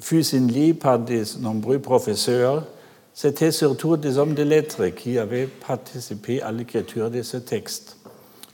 fut 0.00 0.24
signé 0.24 0.74
par 0.74 0.98
de 0.98 1.22
nombreux 1.40 1.78
professeurs, 1.78 2.66
c'était 3.14 3.52
surtout 3.52 3.96
des 3.96 4.18
hommes 4.18 4.34
de 4.34 4.42
lettres 4.42 4.88
qui 4.88 5.16
avaient 5.16 5.46
participé 5.46 6.42
à 6.42 6.50
l'écriture 6.50 7.08
de 7.10 7.22
ce 7.22 7.36
texte. 7.36 7.98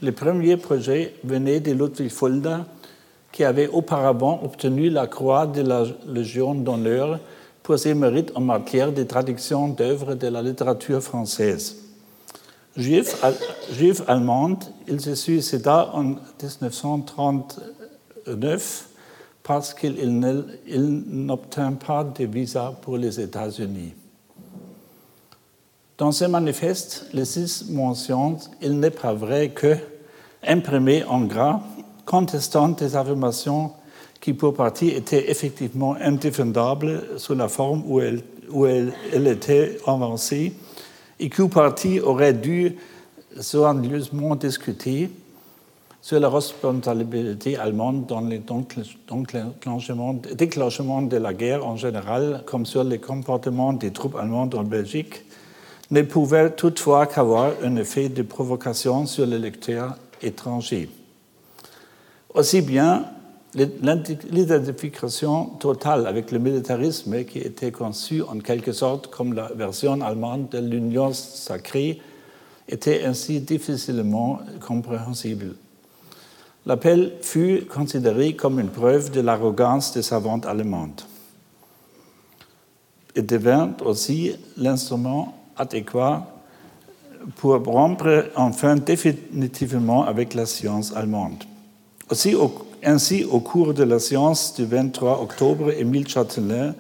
Le 0.03 0.13
premier 0.13 0.59
projet 0.59 1.15
venait 1.25 1.61
de 1.61 1.73
Ludwig 1.73 2.11
Fulda, 2.11 2.67
qui 3.35 3.43
avait 3.43 3.67
auparavant 3.67 4.41
obtenu 4.45 4.89
la 4.91 5.09
croix 5.09 5.49
de 5.49 5.63
la 5.63 5.83
Légion 6.07 6.55
d'honneur 6.55 7.19
pour 7.65 7.77
ses 7.77 7.93
mérites 7.93 8.31
en 8.37 8.41
matière 8.41 8.93
de 8.93 9.03
traduction 9.03 9.71
d'œuvres 9.71 10.15
de 10.15 10.29
la 10.29 10.41
littérature 10.41 11.03
française. 11.03 11.75
Juif, 12.77 13.17
allemand, 14.07 14.61
il 14.87 15.01
se 15.01 15.17
suicida 15.17 15.91
en 15.93 16.05
1939 16.05 18.89
parce 19.43 19.75
qu'il 19.75 20.17
n'obtint 20.17 21.73
pas 21.73 22.05
de 22.05 22.27
visa 22.27 22.73
pour 22.83 22.97
les 22.97 23.21
États-Unis. 23.21 23.95
Dans 25.99 26.13
ce 26.13 26.27
manifeste, 26.27 27.07
les 27.13 27.25
six 27.25 27.69
mentions, 27.69 28.37
il 28.63 28.79
n'est 28.79 28.91
pas 28.91 29.13
vrai 29.13 29.49
que, 29.49 29.77
imprimé 30.47 31.03
en 31.03 31.23
gras, 31.23 31.61
contestant 32.07 32.69
des 32.69 32.97
affirmations 32.97 33.73
qui 34.21 34.33
pour 34.33 34.55
partie 34.55 34.89
étaient 34.89 35.31
effectivement 35.31 35.97
indéfendables 36.01 37.19
sous 37.19 37.35
la 37.35 37.49
forme 37.49 37.83
où 37.87 38.01
elles, 38.01 38.23
où 38.51 38.67
avancées 39.87 40.55
et 41.21 41.31
qui 41.31 41.49
partie 41.49 42.01
aurait 42.01 42.33
dû 42.33 42.77
soigneusement 43.41 44.37
discuter 44.37 45.11
sur 46.01 46.21
la 46.21 46.29
responsabilité 46.29 47.57
allemande 47.57 48.07
dans 48.07 48.21
le 48.21 48.39
déclenchement 50.35 51.03
de 51.03 51.17
la 51.17 51.33
guerre 51.33 51.67
en 51.67 51.77
général, 51.77 52.43
comme 52.45 52.67
sur 52.67 52.85
le 52.85 52.99
comportement 52.99 53.73
des 53.73 53.91
troupes 53.91 54.17
allemandes 54.17 54.55
en 54.55 54.65
Belgique, 54.65 55.25
ne 55.91 56.03
pouvait 56.03 56.51
toutefois 56.51 57.07
qu'avoir 57.07 57.53
un 57.63 57.77
effet 57.77 58.11
de 58.11 58.23
provocation 58.23 59.07
sur 59.07 59.25
les 59.25 59.39
lecteurs 59.39 59.97
étrangers. 60.21 60.91
Aussi 62.35 62.63
bien 62.63 63.05
l'identification 63.55 65.47
totale 65.61 66.09
avec 66.09 66.33
le 66.33 66.41
militarisme 66.41 67.25
qui 67.25 67.39
était 67.39 67.71
conçu 67.71 68.23
en 68.23 68.41
quelque 68.41 68.73
sorte 68.73 69.07
comme 69.07 69.35
la 69.35 69.53
version 69.55 70.01
allemande 70.01 70.49
de 70.49 70.59
l'union 70.59 71.13
sacrée 71.13 72.01
était 72.69 73.05
ainsi 73.05 73.41
difficilement 73.41 74.41
compréhensible. 74.67 75.55
L'appel 76.67 77.13
fut 77.21 77.67
considéré 77.67 78.35
comme 78.35 78.59
une 78.59 78.71
preuve 78.71 79.13
de 79.13 79.21
l'arrogance 79.21 79.93
des 79.93 80.03
savantes 80.03 80.47
allemandes 80.47 81.03
et 83.15 83.23
devint 83.23 83.75
aussi 83.85 84.35
l'instrument 84.57 85.39
adéquat 85.57 86.27
pour 87.37 87.65
rompre 87.65 88.31
enfin 88.35 88.75
définitivement 88.75 90.05
avec 90.05 90.35
la 90.35 90.47
science 90.47 90.93
allemande. 90.97 91.45
Ainsi, 92.11 93.25
au 93.25 93.41
cours 93.41 93.75
de 93.75 93.83
la 93.83 93.99
séance 93.99 94.55
du 94.55 94.65
23 94.65 95.23
octobre, 95.23 95.71
Émile 95.71 96.07
Châtelain 96.07 96.75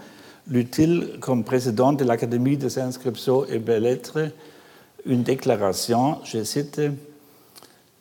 lut-il 0.48 1.18
comme 1.20 1.44
président 1.44 1.92
de 1.92 2.04
l'Académie 2.04 2.58
des 2.58 2.78
inscriptions 2.78 3.46
et 3.46 3.58
belles-lettres 3.58 4.30
une 5.06 5.22
déclaration, 5.22 6.18
je 6.24 6.42
cite, 6.44 6.80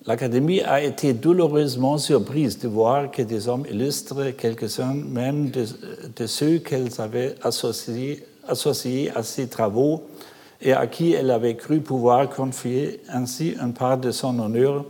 L'Académie 0.05 0.61
a 0.61 0.81
été 0.81 1.13
douloureusement 1.13 1.97
surprise 1.97 2.59
de 2.59 2.67
voir 2.67 3.09
que 3.09 3.21
des 3.21 3.47
hommes 3.47 3.65
illustres, 3.71 4.35
quelques-uns 4.37 4.93
même 4.93 5.49
de, 5.49 5.65
de 6.13 6.27
ceux 6.27 6.59
qu'elle 6.59 6.89
avait 6.97 7.35
associés, 7.41 8.25
associés 8.45 9.11
à 9.15 9.23
ses 9.23 9.47
travaux 9.47 10.03
et 10.61 10.73
à 10.73 10.87
qui 10.87 11.13
elle 11.13 11.31
avait 11.31 11.55
cru 11.55 11.79
pouvoir 11.79 12.29
confier 12.29 13.01
ainsi 13.09 13.55
une 13.61 13.73
part 13.73 13.97
de 13.97 14.11
son 14.11 14.37
honneur, 14.39 14.85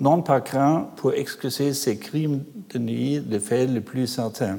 non 0.00 0.22
pas 0.22 0.40
craint 0.40 0.88
pour 0.96 1.12
excuser 1.12 1.74
ses 1.74 1.98
crimes 1.98 2.42
de 2.70 2.78
nuit 2.78 3.22
le 3.28 3.38
fait 3.38 3.66
le 3.66 3.82
plus 3.82 4.06
certain. 4.06 4.58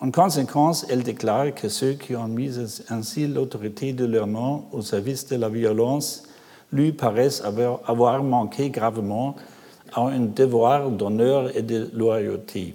En 0.00 0.10
conséquence, 0.10 0.86
elle 0.88 1.02
déclare 1.02 1.54
que 1.54 1.68
ceux 1.68 1.94
qui 1.94 2.14
ont 2.14 2.28
mis 2.28 2.52
ainsi 2.88 3.26
l'autorité 3.26 3.92
de 3.92 4.04
leur 4.04 4.26
nom 4.26 4.64
au 4.72 4.82
service 4.82 5.26
de 5.26 5.36
la 5.36 5.48
violence 5.48 6.24
lui 6.72 6.92
paraissent 6.92 7.42
avoir, 7.42 8.22
manqué 8.22 8.70
gravement 8.70 9.36
à 9.92 10.02
un 10.02 10.20
devoir 10.20 10.90
d'honneur 10.90 11.56
et 11.56 11.62
de 11.62 11.90
loyauté. 11.92 12.74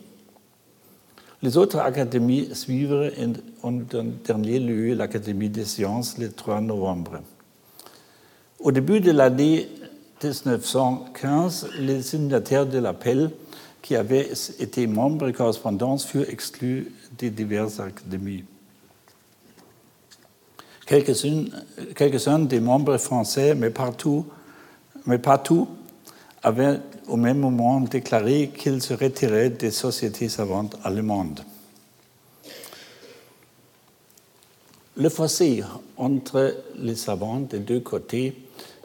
Les 1.42 1.58
autres 1.58 1.80
académies 1.80 2.50
suivent 2.54 3.12
en 3.64 3.72
dernier 4.26 4.60
lieu 4.60 4.94
l'Académie 4.94 5.50
des 5.50 5.66
sciences 5.66 6.18
le 6.18 6.30
3 6.32 6.62
novembre. 6.62 7.22
Au 8.60 8.72
début 8.72 9.00
de 9.00 9.12
l'année 9.12 9.70
1915, 10.22 11.70
les 11.80 12.02
signataires 12.02 12.66
de 12.66 12.80
l'appel 12.80 13.32
qui 13.82 13.96
avaient 13.96 14.30
été 14.60 14.88
membres 14.88 15.30
et 15.30 15.34
correspondants 15.34 15.98
furent 15.98 16.30
exclus 16.30 16.92
des 17.18 17.30
diverses 17.30 17.80
académies. 17.80 18.44
Quelques-uns 20.86 21.46
quelques 21.96 22.48
des 22.48 22.60
membres 22.60 22.98
français, 22.98 23.56
mais, 23.56 23.70
partout, 23.70 24.26
mais 25.06 25.22
avaient 26.44 26.80
au 27.08 27.16
même 27.16 27.40
moment 27.40 27.80
déclaré 27.82 28.52
qu'ils 28.56 28.82
se 28.82 28.94
retiraient 28.94 29.50
des 29.50 29.72
sociétés 29.72 30.30
savantes 30.30 30.78
allemandes. 30.84 31.42
Le 34.98 35.10
fossé 35.10 35.64
entre 35.96 36.56
les 36.78 36.96
savants 36.96 37.40
des 37.40 37.60
deux 37.60 37.80
côtés 37.80 38.36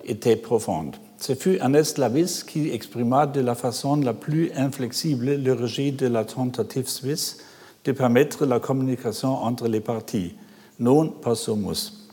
était 0.04 0.36
profond. 0.36 0.92
Ce 1.26 1.34
fut 1.34 1.56
Ernest 1.56 1.96
Lavis 1.96 2.44
qui 2.44 2.70
exprima 2.70 3.26
de 3.26 3.40
la 3.40 3.54
façon 3.54 3.96
la 3.96 4.12
plus 4.12 4.52
inflexible 4.54 5.36
le 5.36 5.54
rejet 5.54 5.90
de 5.90 6.06
la 6.06 6.26
tentative 6.26 6.86
suisse 6.86 7.38
de 7.86 7.92
permettre 7.92 8.44
la 8.44 8.60
communication 8.60 9.42
entre 9.42 9.66
les 9.66 9.80
parties 9.80 10.34
non 10.78 11.08
possumus. 11.08 12.10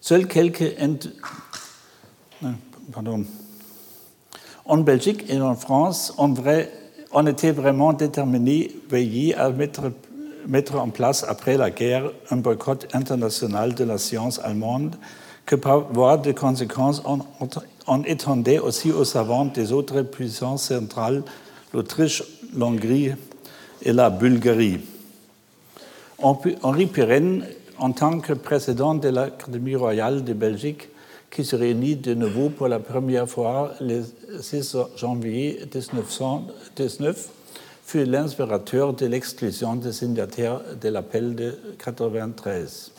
Seuls 0.00 0.28
quelques 0.28 0.72
Pardon. 2.92 3.24
En 4.66 4.76
Belgique 4.78 5.24
et 5.28 5.40
en 5.40 5.56
France, 5.56 6.14
on, 6.16 7.26
était 7.26 7.50
vraiment 7.50 7.92
déterminés 7.92 8.70
veiller 8.88 9.34
à 9.34 9.50
mettre, 9.50 9.90
mettre, 10.46 10.76
en 10.76 10.90
place 10.90 11.24
après 11.28 11.56
la 11.56 11.72
guerre 11.72 12.12
un 12.30 12.36
boycott 12.36 12.86
international 12.92 13.74
de 13.74 13.82
la 13.82 13.98
science 13.98 14.38
allemande 14.38 14.94
que 15.44 15.56
par 15.56 15.92
voie 15.92 16.16
de 16.16 16.30
conséquence 16.30 17.02
on, 17.04 17.18
on 17.90 18.04
étendait 18.04 18.60
aussi 18.60 18.92
aux 18.92 19.04
savants 19.04 19.46
des 19.46 19.72
autres 19.72 20.02
puissances 20.02 20.68
centrales, 20.68 21.24
l'Autriche, 21.74 22.22
l'Hongrie 22.56 23.10
et 23.82 23.92
la 23.92 24.10
Bulgarie. 24.10 24.78
Henri 26.22 26.86
Pirenne, 26.86 27.44
en 27.78 27.90
tant 27.90 28.20
que 28.20 28.32
président 28.34 28.94
de 28.94 29.08
l'Académie 29.08 29.74
royale 29.74 30.22
de 30.22 30.32
Belgique, 30.32 30.88
qui 31.32 31.44
se 31.44 31.56
réunit 31.56 31.96
de 31.96 32.14
nouveau 32.14 32.48
pour 32.48 32.68
la 32.68 32.78
première 32.78 33.28
fois 33.28 33.72
le 33.80 34.04
6 34.40 34.76
janvier 34.96 35.58
1919, 35.74 37.28
fut 37.84 38.04
l'inspirateur 38.04 38.92
de 38.92 39.06
l'exclusion 39.06 39.74
des 39.74 39.92
signataires 39.92 40.60
de 40.80 40.88
l'appel 40.90 41.34
de 41.34 41.58
93. 41.84 42.92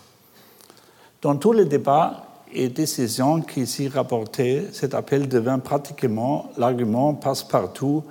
Dans 1.22 1.38
tous 1.38 1.54
les 1.54 1.66
débats 1.66 2.26
et 2.54 2.70
décisions 2.70 3.42
qui 3.42 3.66
s'y 3.66 3.88
rapportaient, 3.88 4.66
cet 4.72 4.94
appel 4.94 5.28
devint 5.28 5.60
pratiquement 5.60 6.50
l'argument 6.58 7.14
passe-partout 7.14 8.04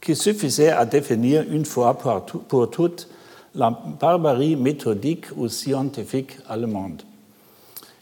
qui 0.00 0.14
suffisait 0.14 0.70
à 0.70 0.84
définir 0.84 1.44
une 1.50 1.64
fois 1.64 1.96
pour 1.96 2.70
toutes 2.70 3.08
la 3.54 3.70
barbarie 3.70 4.54
méthodique 4.54 5.26
ou 5.36 5.48
scientifique 5.48 6.36
allemande. 6.48 7.02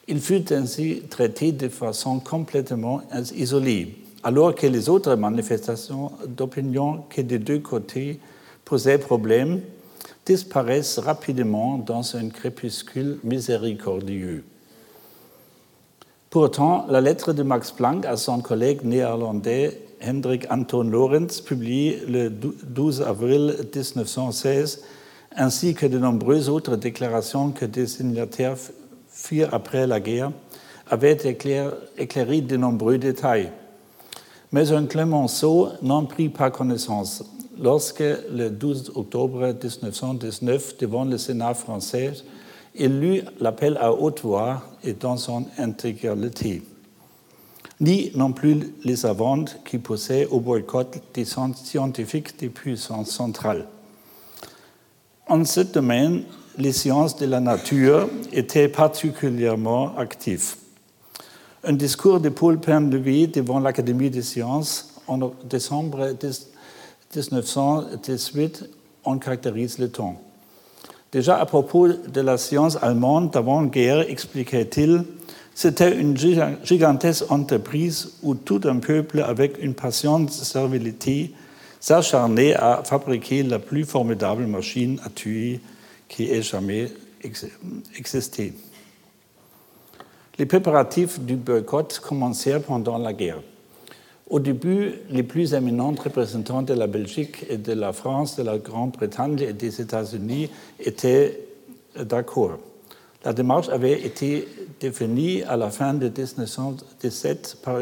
Il 0.09 0.21
fut 0.21 0.53
ainsi 0.53 1.03
traité 1.09 1.53
de 1.53 1.69
façon 1.69 2.19
complètement 2.19 3.01
isolée, 3.35 3.97
alors 4.23 4.55
que 4.55 4.67
les 4.67 4.89
autres 4.89 5.15
manifestations 5.15 6.13
d'opinion 6.27 7.05
qui 7.09 7.25
des 7.25 7.39
deux 7.39 7.61
côtés 7.61 8.21
posaient 8.65 8.99
problème 8.99 9.61
disparaissent 10.27 10.99
rapidement 10.99 11.79
dans 11.79 12.17
un 12.17 12.29
crépuscule 12.29 13.19
miséricordieux. 13.23 14.45
Pourtant, 16.35 16.87
la 16.89 17.01
lettre 17.01 17.33
de 17.33 17.45
Max 17.45 17.71
Planck 17.71 18.05
à 18.05 18.17
son 18.17 18.41
collègue 18.41 18.83
néerlandais 18.83 19.81
Hendrik 20.05 20.51
Anton 20.51 20.83
Lorenz, 20.83 21.41
publiée 21.41 22.03
le 22.09 22.29
12 22.29 23.03
avril 23.03 23.55
1916, 23.73 24.83
ainsi 25.37 25.75
que 25.75 25.87
de 25.87 25.97
nombreuses 25.97 26.49
autres 26.49 26.75
déclarations 26.75 27.53
que 27.53 27.65
des 27.65 27.87
signataires 27.87 28.57
firent 29.09 29.55
après 29.55 29.87
la 29.87 30.01
guerre, 30.01 30.33
avaient 30.91 31.17
éclairé 31.97 32.41
de 32.41 32.57
nombreux 32.57 32.99
détails. 32.99 33.53
Mais 34.51 34.73
un 34.73 34.87
Clemenceau 34.87 35.69
n'en 35.83 36.05
prit 36.05 36.31
pas 36.31 36.51
connaissance 36.51 37.23
lorsque, 37.63 38.03
le 38.03 38.49
12 38.49 38.91
octobre 38.97 39.47
1919, 39.53 40.79
devant 40.79 41.05
le 41.05 41.17
Sénat 41.17 41.55
français, 41.55 42.13
il 42.75 43.01
lut 43.01 43.23
l'appel 43.41 43.77
à 43.81 43.93
haute 43.93 44.23
voix 44.23 44.63
et 44.83 44.95
dans 44.95 45.17
son 45.17 45.47
intégralité. 45.59 46.63
Ni 47.81 48.11
non 48.15 48.33
plus 48.33 48.75
les 48.85 48.97
savantes 48.97 49.59
qui 49.65 49.79
poussaient 49.79 50.27
au 50.27 50.41
boycott 50.41 51.03
des 51.13 51.25
scientifiques 51.25 52.39
des 52.39 52.49
puissances 52.49 53.11
centrales. 53.11 53.67
En 55.27 55.45
ce 55.45 55.61
domaine, 55.61 56.25
les 56.59 56.73
sciences 56.73 57.17
de 57.17 57.27
la 57.27 57.41
nature 57.41 58.09
étaient 58.33 58.69
particulièrement 58.69 59.97
actives. 59.97 60.55
Un 61.65 61.73
discours 61.73 62.21
de 62.21 62.29
Paul 62.29 62.61
Penlevé 62.61 63.27
devant 63.27 63.59
l'Académie 63.59 64.11
des 64.11 64.23
sciences 64.23 64.95
en 65.09 65.33
décembre 65.45 66.15
1918 67.15 68.69
en 69.05 69.19
caractérise 69.19 69.79
le 69.79 69.89
temps. 69.89 70.21
Déjà 71.15 71.39
à 71.39 71.47
propos 71.47 71.87
de 71.87 72.21
la 72.21 72.37
science 72.37 72.77
allemande 72.83 73.31
d'avant-guerre, 73.31 74.01
expliquait-il, 74.11 75.05
c'était 75.55 75.97
une 75.97 76.17
gigantesque 76.17 77.31
entreprise 77.31 78.15
où 78.25 78.35
tout 78.35 78.61
un 78.65 78.79
peuple, 78.79 79.21
avec 79.21 79.63
une 79.63 79.75
patiente 79.75 80.33
servilité, 80.33 81.33
s'acharner 81.79 82.57
à 82.57 82.83
fabriquer 82.85 83.45
la 83.45 83.61
plus 83.61 83.85
formidable 83.85 84.45
machine 84.47 84.99
à 85.05 85.09
tuer 85.09 85.61
qui 86.09 86.33
ait 86.33 86.43
jamais 86.43 86.91
existé. 87.97 88.53
Les 90.37 90.47
préparatifs 90.47 91.21
du 91.21 91.37
boycott 91.37 92.01
commencèrent 92.01 92.63
pendant 92.63 92.99
la 92.99 93.13
guerre. 93.13 93.39
Au 94.31 94.41
début, 94.41 94.95
les 95.11 95.23
plus 95.23 95.53
éminents 95.53 95.93
représentants 95.93 96.63
de 96.63 96.73
la 96.73 96.87
Belgique 96.87 97.45
et 97.51 97.59
de 97.59 97.73
la 97.73 97.93
France, 97.93 98.37
de 98.37 98.43
la 98.43 98.57
Grande-Bretagne 98.57 99.39
et 99.41 99.53
des 99.53 99.83
États-Unis 99.83 100.49
étaient 100.81 101.41
d'accord. 101.95 102.59
La 103.23 103.35
démarche 103.35 103.69
avait 103.69 104.01
été 104.01 104.49
définie 104.81 105.43
à 105.43 105.57
la 105.57 105.71
fin 105.71 105.93
de 105.93 106.09
1917 106.09 107.59
par 107.63 107.77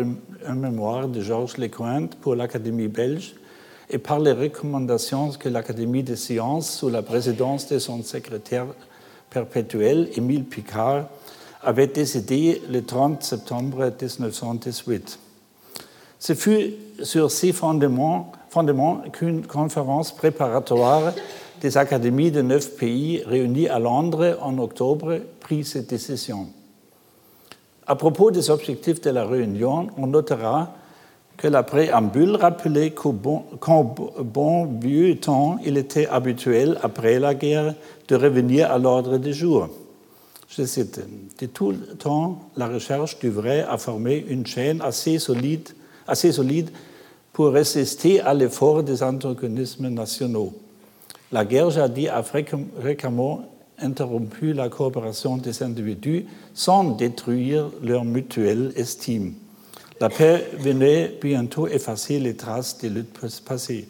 un, 0.46 0.55
mémoire 0.55 1.09
de 1.09 1.20
Georges 1.20 1.59
Lecointe 1.59 2.16
pour 2.16 2.35
l'Académie 2.35 2.88
belge 2.88 3.35
et 3.88 3.98
par 3.98 4.18
les 4.18 4.33
recommandations 4.33 5.31
que 5.31 5.48
l'Académie 5.48 6.02
des 6.02 6.16
sciences, 6.16 6.78
sous 6.78 6.88
la 6.88 7.02
présidence 7.02 7.68
de 7.68 7.78
son 7.78 8.02
secrétaire 8.02 8.66
perpétuel, 9.31 10.11
Émile 10.16 10.44
Picard, 10.44 11.09
avait 11.62 11.87
décidé 11.87 12.62
le 12.68 12.83
30 12.85 13.22
septembre 13.22 13.92
1918. 14.00 15.18
Ce 16.22 16.35
fut 16.35 16.74
sur 17.02 17.32
ces 17.32 17.50
fondements, 17.50 18.30
qu'une 19.12 19.44
conférence 19.44 20.14
préparatoire 20.14 21.14
des 21.61 21.76
académies 21.76 22.30
de 22.30 22.42
neuf 22.42 22.76
pays 22.76 23.24
réunis 23.26 23.68
à 23.68 23.80
Londres 23.80 24.38
en 24.40 24.56
octobre 24.58 25.18
prit 25.40 25.64
cette 25.64 25.90
décision. 25.90 26.46
À 27.88 27.96
propos 27.96 28.30
des 28.30 28.50
objectifs 28.50 29.00
de 29.00 29.11
la 29.11 29.24
réunion, 29.24 29.88
on 29.98 30.06
notera 30.06 30.72
que 31.37 31.48
la 31.48 31.64
préambule 31.64 32.37
rappelait 32.37 32.92
qu'en 32.92 33.12
bon, 33.12 33.42
bon, 34.20 34.66
vieux 34.80 35.16
temps, 35.16 35.58
il 35.64 35.76
était 35.76 36.06
habituel, 36.06 36.78
après 36.85 37.18
la 37.18 37.35
guerre, 37.35 37.74
de 38.06 38.14
revenir 38.14 38.70
à 38.70 38.78
l'ordre 38.78 39.18
du 39.18 39.32
jour. 39.32 39.70
Je 40.48 40.62
cite, 40.62 41.00
de 41.40 41.46
tout 41.46 41.74
temps, 41.98 42.42
la 42.56 42.68
recherche 42.68 43.18
du 43.18 43.28
vrai 43.28 43.66
a 43.68 43.76
formé 43.76 44.24
une 44.28 44.46
chaîne 44.46 44.80
assez 44.82 45.18
solide, 45.18 45.70
assez 46.06 46.32
solide 46.32 46.70
pour 47.32 47.52
résister 47.52 48.20
à 48.20 48.34
l'effort 48.34 48.82
des 48.82 49.02
antagonismes 49.02 49.88
nationaux. 49.88 50.52
La 51.30 51.44
guerre 51.44 51.70
jadis 51.70 52.08
a 52.08 52.22
fréquemment 52.22 53.48
interrompu 53.78 54.52
la 54.52 54.68
coopération 54.68 55.38
des 55.38 55.62
individus 55.62 56.26
sans 56.54 56.84
détruire 56.90 57.70
leur 57.82 58.04
mutuelle 58.04 58.72
estime. 58.76 59.34
La 60.00 60.08
paix 60.08 60.50
venait 60.58 61.16
bientôt 61.20 61.68
effacer 61.68 62.18
les 62.18 62.36
traces 62.36 62.78
des 62.78 62.88
luttes 62.90 63.18
passées. 63.44 63.88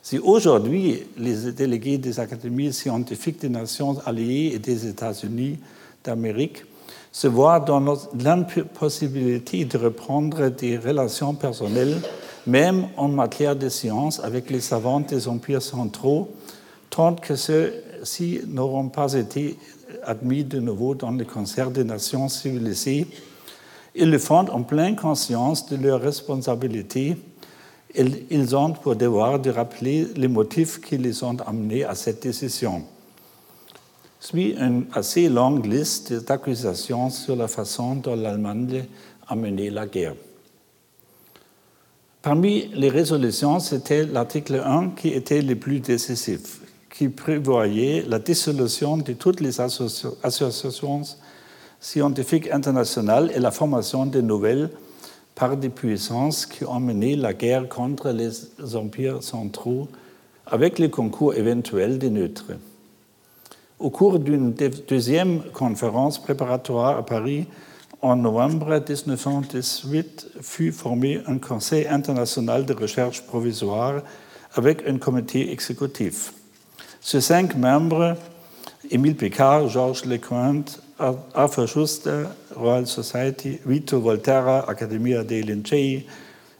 Si 0.00 0.18
aujourd'hui 0.18 1.04
les 1.18 1.52
délégués 1.52 1.98
des 1.98 2.18
académies 2.18 2.72
scientifiques 2.72 3.40
des 3.40 3.48
Nations 3.48 3.98
alliées 4.04 4.52
et 4.54 4.58
des 4.58 4.86
États-Unis 4.86 5.58
d'Amérique 6.02 6.64
se 7.12 7.28
voient 7.28 7.60
dans 7.60 7.80
l'impossibilité 8.18 9.66
de 9.66 9.76
reprendre 9.76 10.48
des 10.48 10.78
relations 10.78 11.34
personnelles, 11.34 12.00
même 12.46 12.88
en 12.96 13.08
matière 13.08 13.54
de 13.54 13.68
science, 13.68 14.18
avec 14.20 14.50
les 14.50 14.60
savants 14.60 15.00
des 15.00 15.28
empires 15.28 15.62
centraux, 15.62 16.30
tant 16.88 17.14
que 17.14 17.36
ceux-ci 17.36 18.40
n'auront 18.48 18.88
pas 18.88 19.12
été 19.12 19.58
admis 20.02 20.42
de 20.42 20.58
nouveau 20.58 20.94
dans 20.94 21.10
le 21.10 21.24
concert 21.24 21.70
des 21.70 21.84
nations 21.84 22.28
civilisées, 22.28 23.06
ils 23.94 24.10
le 24.10 24.18
font 24.18 24.48
en 24.48 24.62
pleine 24.62 24.96
conscience 24.96 25.68
de 25.68 25.76
leur 25.76 26.00
responsabilité. 26.00 27.16
Ils 27.94 28.56
ont 28.56 28.72
pour 28.72 28.96
devoir 28.96 29.38
de 29.38 29.50
rappeler 29.50 30.08
les 30.16 30.28
motifs 30.28 30.80
qui 30.80 30.96
les 30.96 31.22
ont 31.22 31.36
amenés 31.46 31.84
à 31.84 31.94
cette 31.94 32.22
décision. 32.22 32.84
Suit 34.22 34.54
une 34.56 34.84
assez 34.92 35.28
longue 35.28 35.66
liste 35.66 36.12
d'accusations 36.12 37.10
sur 37.10 37.34
la 37.34 37.48
façon 37.48 37.96
dont 37.96 38.14
l'Allemagne 38.14 38.84
a 39.26 39.34
mené 39.34 39.68
la 39.68 39.84
guerre. 39.84 40.14
Parmi 42.22 42.68
les 42.72 42.88
résolutions, 42.88 43.58
c'était 43.58 44.06
l'article 44.06 44.62
1 44.64 44.90
qui 44.90 45.08
était 45.08 45.42
le 45.42 45.56
plus 45.56 45.80
décisif, 45.80 46.60
qui 46.88 47.08
prévoyait 47.08 48.04
la 48.06 48.20
dissolution 48.20 48.96
de 48.96 49.12
toutes 49.14 49.40
les 49.40 49.60
associations 49.60 51.02
scientifique 51.80 52.48
internationale 52.52 53.32
et 53.34 53.40
la 53.40 53.50
formation 53.50 54.06
de 54.06 54.20
nouvelles 54.20 54.70
par 55.34 55.56
des 55.56 55.68
puissances 55.68 56.46
qui 56.46 56.64
ont 56.64 56.78
mené 56.78 57.16
la 57.16 57.34
guerre 57.34 57.68
contre 57.68 58.10
les 58.10 58.30
empires 58.76 59.20
centraux 59.20 59.88
avec 60.46 60.78
le 60.78 60.86
concours 60.86 61.34
éventuel 61.34 61.98
des 61.98 62.10
neutres. 62.10 62.52
Au 63.82 63.90
cours 63.90 64.20
d'une 64.20 64.52
deuxième 64.52 65.42
conférence 65.52 66.22
préparatoire 66.22 66.98
à 66.98 67.04
Paris, 67.04 67.48
en 68.00 68.14
novembre 68.14 68.80
1918, 68.80 70.28
fut 70.40 70.70
formé 70.70 71.20
un 71.26 71.38
conseil 71.38 71.88
international 71.88 72.64
de 72.64 72.74
recherche 72.74 73.22
provisoire 73.22 74.02
avec 74.54 74.86
un 74.86 74.98
comité 74.98 75.50
exécutif. 75.50 76.32
Ces 77.00 77.20
cinq 77.20 77.56
membres, 77.56 78.16
Émile 78.88 79.16
Picard, 79.16 79.68
Georges 79.68 80.04
Lecointe, 80.04 80.80
Arthur 81.34 81.66
Schuster, 81.66 82.26
Royal 82.54 82.86
Society, 82.86 83.58
Vito 83.66 84.00
Volterra, 84.00 84.64
Accademia 84.68 85.24
dei 85.24 85.42
Lincei, 85.42 86.06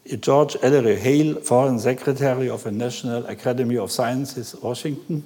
et 0.06 0.18
George 0.20 0.58
Ellery 0.60 0.96
Hale, 0.96 1.38
Foreign 1.44 1.78
Secretary 1.78 2.50
of 2.50 2.64
the 2.64 2.72
National 2.72 3.24
Academy 3.28 3.78
of 3.78 3.92
Sciences, 3.92 4.56
Washington, 4.60 5.22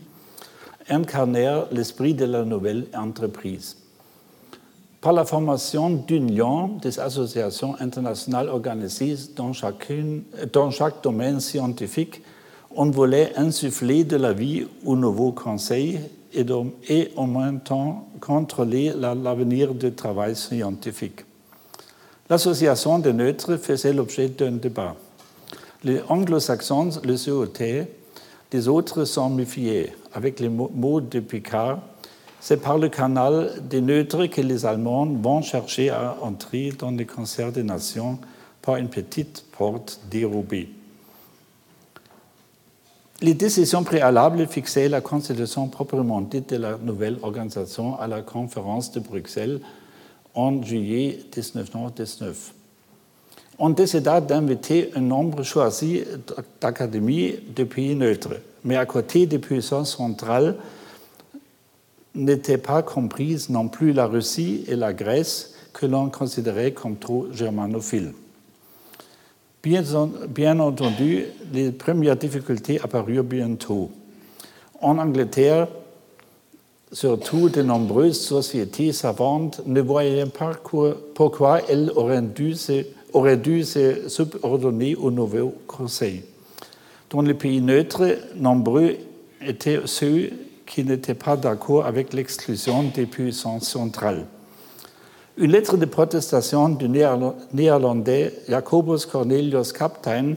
incarnèrent 0.88 1.66
l'esprit 1.72 2.14
de 2.14 2.24
la 2.24 2.44
nouvelle 2.44 2.86
entreprise. 2.94 3.76
Par 5.00 5.12
la 5.12 5.24
formation 5.24 5.90
d'unions 5.90 6.78
des 6.82 6.98
associations 6.98 7.76
internationales 7.80 8.48
organisées 8.48 9.16
dans, 9.36 9.52
chacune, 9.52 10.24
dans 10.52 10.70
chaque 10.70 11.02
domaine 11.02 11.38
scientifique, 11.40 12.22
on 12.74 12.90
voulait 12.90 13.32
insuffler 13.36 14.04
de 14.04 14.16
la 14.16 14.32
vie 14.32 14.66
au 14.84 14.96
nouveau 14.96 15.32
conseil 15.32 16.00
et, 16.34 17.12
en 17.16 17.26
même 17.26 17.60
temps 17.60 18.08
contrôler 18.20 18.92
l'avenir 18.96 19.74
du 19.74 19.92
travail 19.92 20.36
scientifique. 20.36 21.20
L'association 22.28 22.98
des 22.98 23.12
neutres 23.12 23.56
faisait 23.56 23.92
l'objet 23.92 24.28
d'un 24.28 24.52
débat. 24.52 24.96
Les 25.84 26.00
anglo-saxons 26.08 27.00
le 27.04 27.16
souhaitaient, 27.16 27.88
les 28.52 28.68
autres 28.68 29.04
s'en 29.04 29.30
méfiaient. 29.30 29.92
Avec 30.16 30.40
les 30.40 30.48
mots 30.48 31.02
de 31.02 31.20
Picard, 31.20 31.78
c'est 32.40 32.62
par 32.62 32.78
le 32.78 32.88
canal 32.88 33.52
des 33.68 33.82
neutres 33.82 34.24
que 34.26 34.40
les 34.40 34.64
Allemands 34.64 35.04
vont 35.04 35.42
chercher 35.42 35.90
à 35.90 36.16
entrer 36.22 36.72
dans 36.78 36.90
les 36.90 37.04
concerts 37.04 37.52
des 37.52 37.62
nations 37.62 38.18
par 38.62 38.76
une 38.76 38.88
petite 38.88 39.44
porte 39.52 40.00
dérobée. 40.10 40.70
Les 43.20 43.34
décisions 43.34 43.84
préalables 43.84 44.46
fixaient 44.46 44.88
la 44.88 45.02
constitution 45.02 45.68
proprement 45.68 46.22
dite 46.22 46.48
de 46.48 46.56
la 46.56 46.78
nouvelle 46.78 47.18
organisation 47.20 48.00
à 48.00 48.06
la 48.06 48.22
conférence 48.22 48.92
de 48.92 49.00
Bruxelles 49.00 49.60
en 50.34 50.62
juillet 50.62 51.18
1919. 51.36 52.54
On 53.58 53.68
décida 53.68 54.22
d'inviter 54.22 54.92
un 54.94 55.00
nombre 55.00 55.42
choisi 55.42 56.04
d'académies 56.58 57.34
de 57.54 57.64
pays 57.64 57.94
neutres, 57.94 58.40
mais 58.66 58.76
à 58.76 58.84
côté 58.84 59.26
des 59.26 59.38
puissances 59.38 59.96
centrales 59.96 60.56
n'étaient 62.14 62.58
pas 62.58 62.82
comprises 62.82 63.48
non 63.48 63.68
plus 63.68 63.92
la 63.92 64.06
Russie 64.06 64.64
et 64.66 64.74
la 64.74 64.92
Grèce 64.92 65.54
que 65.72 65.86
l'on 65.86 66.10
considérait 66.10 66.72
comme 66.72 66.96
trop 66.96 67.28
germanophiles. 67.32 68.12
Bien, 69.62 70.60
entendu, 70.60 71.24
les 71.52 71.72
premières 71.72 72.16
difficultés 72.16 72.80
apparurent 72.82 73.24
bientôt. 73.24 73.90
En 74.80 74.98
Angleterre, 74.98 75.68
surtout 76.92 77.48
de 77.48 77.62
nombreuses 77.62 78.20
sociétés 78.20 78.92
savantes 78.92 79.60
ne 79.66 79.80
voyaient 79.80 80.26
pas 80.26 80.52
pourquoi 81.14 81.62
elles 81.68 81.90
auraient 81.96 82.22
dû 82.22 82.54
se, 82.54 82.84
auraient 83.12 83.36
dû 83.36 83.64
se 83.64 84.08
subordonner 84.08 84.94
au 84.94 85.10
nouveau 85.10 85.54
Conseil. 85.66 86.22
Dans 87.16 87.22
les 87.22 87.32
pays 87.32 87.62
neutres, 87.62 88.18
nombreux 88.34 88.94
étaient 89.40 89.80
ceux 89.86 90.28
qui 90.66 90.84
n'étaient 90.84 91.14
pas 91.14 91.38
d'accord 91.38 91.86
avec 91.86 92.12
l'exclusion 92.12 92.82
des 92.94 93.06
puissances 93.06 93.70
centrales. 93.70 94.26
Une 95.38 95.52
lettre 95.52 95.78
de 95.78 95.86
protestation 95.86 96.68
du 96.68 96.90
néerlandais 96.90 98.34
Jacobus 98.50 99.06
Cornelius 99.06 99.72
Kaptein 99.72 100.34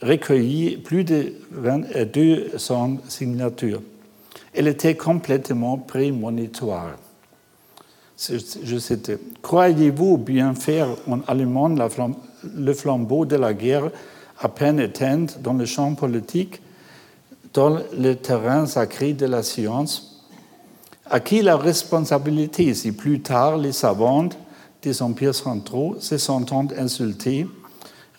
recueillit 0.00 0.76
plus 0.76 1.02
de 1.02 1.32
200 2.14 2.98
signatures. 3.08 3.82
Elle 4.54 4.68
était 4.68 4.94
complètement 4.94 5.78
prémonitoire. 5.78 6.94
Je 8.16 9.16
Croyez-vous 9.42 10.16
bien 10.16 10.54
faire 10.54 10.90
en 11.08 11.18
allumant 11.26 11.74
le 12.54 12.72
flambeau 12.72 13.24
de 13.24 13.34
la 13.34 13.52
guerre 13.52 13.90
à 14.40 14.48
peine 14.48 14.80
éteinte 14.80 15.40
dans 15.42 15.54
le 15.54 15.66
champ 15.66 15.94
politique, 15.94 16.60
dans 17.54 17.80
le 17.96 18.14
terrain 18.14 18.66
sacré 18.66 19.12
de 19.12 19.26
la 19.26 19.42
science, 19.42 20.24
à 21.06 21.20
qui 21.20 21.42
la 21.42 21.56
responsabilité 21.56 22.74
si 22.74 22.92
plus 22.92 23.20
tard 23.20 23.56
les 23.56 23.72
savantes 23.72 24.36
des 24.82 25.02
empires 25.02 25.34
centraux, 25.34 25.96
se 25.98 26.18
sentant 26.18 26.68
insultés, 26.76 27.48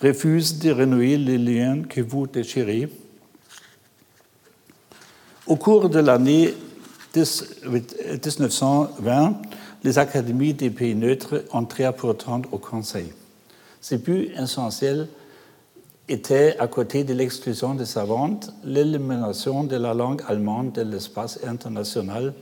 refusent 0.01 0.59
de 0.59 0.71
renouer 0.71 1.17
les 1.17 1.37
liens 1.37 1.83
que 1.83 2.01
vous 2.01 2.27
déchirez. 2.27 2.89
Au 5.47 5.55
cours 5.55 5.87
de 5.89 5.99
l'année 5.99 6.53
1920, 7.15 9.41
les 9.83 9.97
académies 9.97 10.53
des 10.53 10.69
pays 10.69 10.95
neutres 10.95 11.45
entrèrent 11.51 11.95
pourtant 11.95 12.41
au 12.51 12.57
Conseil. 12.57 13.13
Ce 13.81 13.95
but 13.95 14.31
essentiel 14.37 15.07
était, 16.09 16.57
à 16.57 16.67
côté 16.67 17.03
de 17.03 17.13
l'exclusion 17.13 17.75
des 17.75 17.85
savantes, 17.85 18.51
l'élimination 18.63 19.63
de 19.63 19.75
la 19.75 19.93
langue 19.93 20.21
allemande 20.27 20.73
de 20.73 20.81
l'espace 20.81 21.39
international 21.45 22.33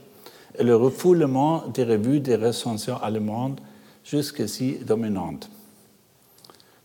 et 0.58 0.64
le 0.64 0.74
refoulement 0.74 1.64
des 1.68 1.84
revues 1.84 2.20
des 2.20 2.36
recensions 2.36 3.00
allemandes 3.02 3.60
jusqu'ici 4.02 4.78
dominantes. 4.84 5.50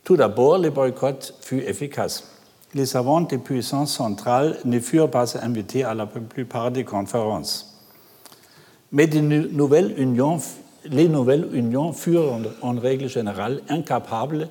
Tout 0.03 0.17
d'abord, 0.17 0.57
le 0.57 0.69
boycott 0.69 1.33
fut 1.41 1.61
efficace. 1.61 2.29
Les 2.73 2.85
savantes 2.85 3.29
des 3.29 3.37
puissances 3.37 3.93
centrales 3.95 4.59
ne 4.65 4.79
furent 4.79 5.09
pas 5.09 5.37
invités 5.37 5.83
à 5.83 5.93
la 5.93 6.05
plupart 6.05 6.71
des 6.71 6.83
conférences. 6.83 7.81
Mais 8.91 9.05
les 9.05 9.21
nouvelles 9.21 9.95
unions 9.97 11.93
furent 11.93 12.39
en 12.61 12.73
règle 12.73 13.07
générale 13.07 13.61
incapables 13.69 14.49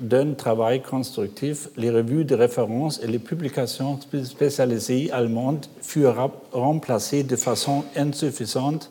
d'un 0.00 0.34
travail 0.34 0.82
constructif. 0.82 1.68
Les 1.76 1.90
revues 1.90 2.24
de 2.24 2.34
référence 2.34 3.00
et 3.02 3.06
les 3.06 3.18
publications 3.18 3.98
spécialisées 4.24 5.10
allemandes 5.10 5.66
furent 5.80 6.30
remplacées 6.52 7.22
de 7.22 7.36
façon 7.36 7.84
insuffisante 7.96 8.90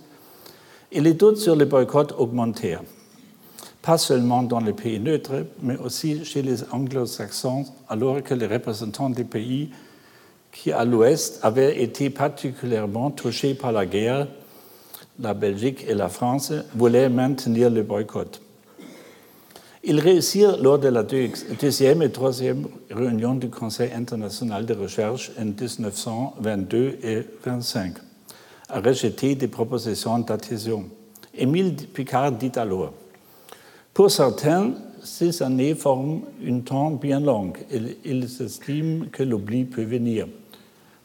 et 0.91 1.01
les 1.01 1.13
doutes 1.13 1.37
sur 1.37 1.55
le 1.55 1.65
boycott 1.65 2.13
augmentèrent. 2.17 2.83
Pas 3.81 3.97
seulement 3.97 4.43
dans 4.43 4.59
les 4.59 4.73
pays 4.73 4.99
neutres, 4.99 5.45
mais 5.61 5.77
aussi 5.77 6.25
chez 6.25 6.41
les 6.41 6.63
anglo-saxons, 6.71 7.65
alors 7.87 8.21
que 8.21 8.33
les 8.33 8.47
représentants 8.47 9.09
des 9.09 9.23
pays 9.23 9.69
qui, 10.51 10.71
à 10.71 10.83
l'ouest, 10.83 11.39
avaient 11.43 11.81
été 11.81 12.09
particulièrement 12.09 13.11
touchés 13.11 13.53
par 13.53 13.71
la 13.71 13.85
guerre 13.85 14.27
la 15.19 15.33
Belgique 15.33 15.85
et 15.87 15.93
la 15.93 16.09
France 16.09 16.53
voulaient 16.75 17.09
maintenir 17.09 17.69
le 17.69 17.83
boycott. 17.83 18.41
Ils 19.89 20.01
réussirent 20.01 20.61
lors 20.61 20.79
de 20.79 20.89
la 20.89 21.03
deuxième 21.03 22.01
et 22.01 22.11
troisième 22.11 22.67
réunion 22.91 23.35
du 23.35 23.49
Conseil 23.49 23.89
international 23.93 24.65
de 24.65 24.73
recherche 24.73 25.31
en 25.39 25.45
1922 25.45 26.97
et 27.03 27.15
1925 27.45 27.93
à 28.67 28.81
rejeter 28.81 29.35
des 29.35 29.47
propositions 29.47 30.19
d'adhésion. 30.19 30.83
Émile 31.33 31.73
Picard 31.73 32.33
dit 32.33 32.51
alors 32.57 32.91
Pour 33.93 34.11
certains, 34.11 34.73
ces 35.05 35.41
années 35.41 35.73
forment 35.73 36.19
une 36.43 36.63
temps 36.63 36.91
bien 36.91 37.21
longue 37.21 37.57
et 37.71 37.79
ils 38.03 38.25
estiment 38.41 39.05
que 39.09 39.23
l'oubli 39.23 39.63
peut 39.63 39.85
venir. 39.85 40.27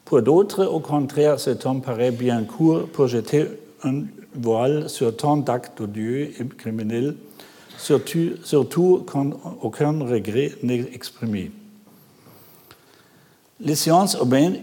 Pour 0.03 0.21
d'autres, 0.21 0.65
au 0.65 0.81
contraire, 0.81 1.39
ce 1.39 1.51
temps 1.51 1.79
paraît 1.79 2.11
bien 2.11 2.43
court 2.43 2.89
pour 2.91 3.07
jeter 3.07 3.45
un 3.85 4.01
voile 4.35 4.89
sur 4.89 5.15
tant 5.15 5.37
d'actes 5.37 5.79
odieux 5.79 6.31
et 6.37 6.45
criminels, 6.57 7.15
surtout, 7.77 9.03
quand 9.05 9.31
aucun 9.61 9.99
regret 9.99 10.53
n'est 10.63 10.85
exprimé. 10.93 11.51
Les 13.59 13.75
sciences 13.75 14.17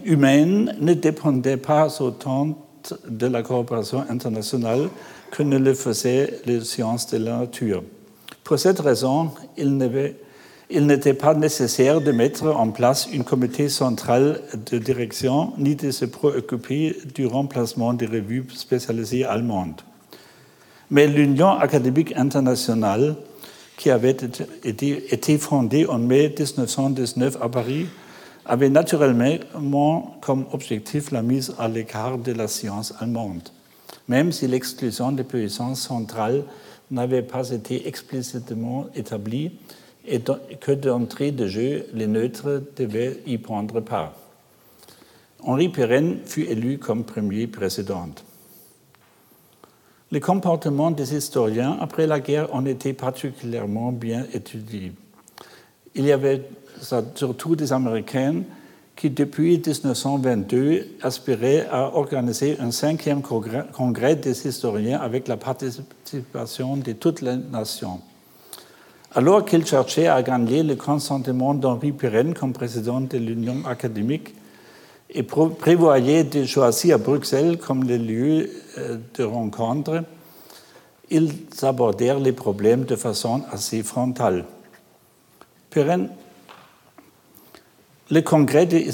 humaines 0.05 0.75
ne 0.79 0.93
dépendaient 0.93 1.57
pas 1.57 2.01
autant 2.01 2.57
de 3.07 3.27
la 3.27 3.41
coopération 3.41 4.03
internationale 4.09 4.89
que 5.31 5.43
ne 5.43 5.57
le 5.57 5.73
faisaient 5.73 6.41
les 6.45 6.61
sciences 6.61 7.07
de 7.07 7.17
la 7.17 7.39
nature. 7.39 7.83
Pour 8.43 8.59
cette 8.59 8.79
raison, 8.79 9.31
il 9.57 9.77
n'était 10.85 11.13
pas 11.13 11.33
nécessaire 11.33 12.01
de 12.01 12.11
mettre 12.11 12.47
en 12.47 12.69
place 12.71 13.07
un 13.13 13.23
comité 13.23 13.69
central 13.69 14.41
de 14.71 14.77
direction 14.77 15.53
ni 15.57 15.75
de 15.75 15.91
se 15.91 16.05
préoccuper 16.05 16.97
du 17.15 17.25
remplacement 17.27 17.93
des 17.93 18.07
revues 18.07 18.45
spécialisées 18.53 19.23
allemandes. 19.23 19.81
Mais 20.91 21.07
l'Union 21.07 21.51
académique 21.51 22.13
internationale, 22.17 23.15
qui 23.77 23.89
avait 23.89 24.15
été, 24.63 25.37
fondée 25.37 25.85
en 25.85 25.97
mai 25.97 26.27
1919 26.27 27.37
à 27.41 27.47
Paris, 27.47 27.87
avait 28.45 28.69
naturellement 28.69 30.17
comme 30.19 30.45
objectif 30.51 31.11
la 31.11 31.21
mise 31.21 31.55
à 31.57 31.69
l'écart 31.69 32.17
de 32.17 32.33
la 32.33 32.49
science 32.49 32.93
allemande, 32.99 33.49
même 34.09 34.33
si 34.33 34.47
l'exclusion 34.47 35.13
des 35.13 35.23
puissances 35.23 35.81
centrales 35.81 36.43
n'avait 36.91 37.21
pas 37.21 37.49
été 37.51 37.87
explicitement 37.87 38.87
établie 38.93 39.53
et 40.05 40.19
que 40.19 40.73
d'entrée 40.73 41.31
de 41.31 41.47
jeu, 41.47 41.85
les 41.93 42.07
neutres 42.07 42.61
devaient 42.75 43.19
y 43.25 43.37
prendre 43.37 43.79
part. 43.79 44.13
Henri 45.43 45.69
Pirenne 45.69 46.19
fut 46.25 46.43
élu 46.43 46.79
comme 46.79 47.05
premier 47.05 47.47
président. 47.47 48.09
Les 50.11 50.19
comportements 50.19 50.91
des 50.91 51.15
historiens 51.15 51.77
après 51.79 52.05
la 52.05 52.19
guerre 52.19 52.53
ont 52.53 52.65
été 52.65 52.91
particulièrement 52.91 53.93
bien 53.93 54.25
étudiés. 54.33 54.91
Il 55.95 56.05
y 56.05 56.11
avait 56.11 56.43
surtout 57.15 57.55
des 57.55 57.71
Américains 57.71 58.41
qui, 58.97 59.09
depuis 59.09 59.57
1922, 59.65 60.97
aspiraient 61.01 61.65
à 61.71 61.95
organiser 61.95 62.57
un 62.59 62.71
cinquième 62.71 63.21
congrès 63.21 64.15
des 64.17 64.47
historiens 64.47 64.99
avec 64.99 65.29
la 65.29 65.37
participation 65.37 66.75
de 66.75 66.91
toutes 66.91 67.21
les 67.21 67.37
nations. 67.37 68.01
Alors 69.13 69.45
qu'il 69.45 69.65
cherchait 69.65 70.07
à 70.07 70.21
gagner 70.23 70.63
le 70.63 70.75
consentement 70.75 71.53
d'Henri 71.53 71.93
Pirenne 71.93 72.33
comme 72.33 72.51
président 72.51 72.99
de 72.99 73.17
l'Union 73.17 73.63
académique 73.65 74.35
et 75.13 75.23
prévoyait 75.23 76.23
de 76.23 76.45
choisir 76.45 76.99
Bruxelles 76.99 77.57
comme 77.57 77.83
le 77.83 77.97
lieu 77.97 78.49
euh, 78.77 78.97
de 79.15 79.23
rencontre, 79.23 80.03
ils 81.09 81.33
abordèrent 81.61 82.19
les 82.19 82.31
problèmes 82.31 82.85
de 82.85 82.95
façon 82.95 83.43
assez 83.51 83.83
frontale. 83.83 84.45
Le 88.09 88.21
congrès 88.21 88.65
des, 88.65 88.89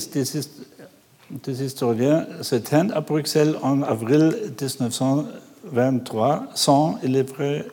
des 1.32 1.64
historiens 1.64 2.28
se 2.42 2.56
tient 2.56 2.90
à 2.90 3.02
Bruxelles 3.02 3.56
en 3.62 3.82
avril 3.84 4.36
1920 4.60 5.26
23 5.72 6.48
sans, 6.56 6.98
il 7.04 7.26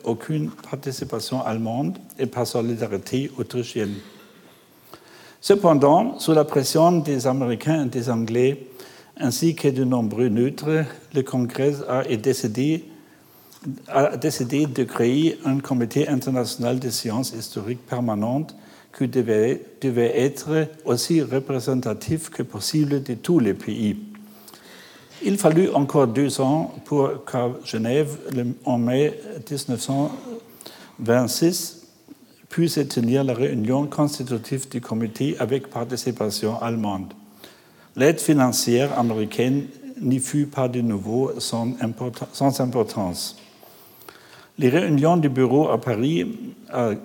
aucune 0.03 0.49
participation 0.49 1.43
allemande 1.43 1.97
et 2.19 2.25
pas 2.25 2.45
solidarité 2.45 3.31
autrichienne. 3.37 3.95
Cependant, 5.47 6.17
sous 6.17 6.33
la 6.33 6.43
pression 6.43 6.91
des 6.91 7.27
Américains 7.27 7.85
et 7.85 7.89
des 7.89 8.09
Anglais, 8.09 8.65
ainsi 9.15 9.53
que 9.53 9.67
de 9.67 9.83
nombreux 9.83 10.27
neutres, 10.27 10.85
le 11.13 11.21
Congrès 11.21 11.75
a 11.87 12.01
décidé, 12.15 12.85
de 13.85 14.83
créer 14.85 15.37
un 15.45 15.59
comité 15.59 16.07
international 16.07 16.79
de 16.79 16.89
sciences 16.89 17.33
historiques 17.33 17.85
permanentes 17.85 18.55
qui 18.97 19.07
devait, 19.07 19.61
devait 19.81 20.19
être 20.19 20.67
aussi 20.83 21.21
représentatif 21.21 22.31
que 22.31 22.41
possible 22.41 23.03
de 23.03 23.13
tous 23.13 23.37
les 23.37 23.53
pays. 23.53 23.97
Il 25.23 25.37
fallut 25.37 25.69
encore 25.75 26.07
deux 26.07 26.41
ans 26.41 26.73
pour 26.85 27.23
qu'à 27.23 27.51
Genève, 27.63 28.17
en 28.65 28.79
mai 28.79 29.13
1926, 29.47 31.84
puisse 32.55 32.79
tenir 32.87 33.25
la 33.25 33.33
réunion 33.33 33.85
constitutive 33.85 34.69
du 34.69 34.79
comité 34.79 35.35
avec 35.39 35.69
participation 35.69 36.57
allemande. 36.61 37.11
L'aide 37.97 38.21
financière 38.21 38.97
américaine 38.97 39.65
n'y 39.99 40.19
fut 40.19 40.45
pas 40.45 40.69
de 40.69 40.79
nouveau 40.79 41.33
sans, 41.39 41.73
importance. 41.81 43.35
Les 44.57 44.69
réunions 44.69 45.17
du 45.17 45.27
bureau 45.27 45.67
à 45.67 45.81
Paris 45.81 46.33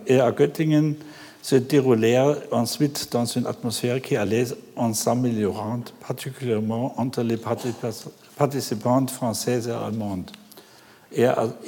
et 0.07 0.21
à 0.21 0.31
Göttingen 0.31 0.95
se 1.43 1.57
déroulèrent 1.57 2.37
ensuite 2.53 3.09
dans 3.11 3.25
une 3.25 3.49
atmosphère 3.49 4.01
qui 4.01 4.15
allait 4.15 4.47
en 4.77 4.95
s'améliorant, 4.95 5.81
particulièrement 6.07 6.95
entre 6.97 7.25
les 7.25 7.39
participantes 8.37 9.11
françaises 9.11 9.67
et 9.67 9.73
allemandes. 9.73 10.31
Et 11.11 11.27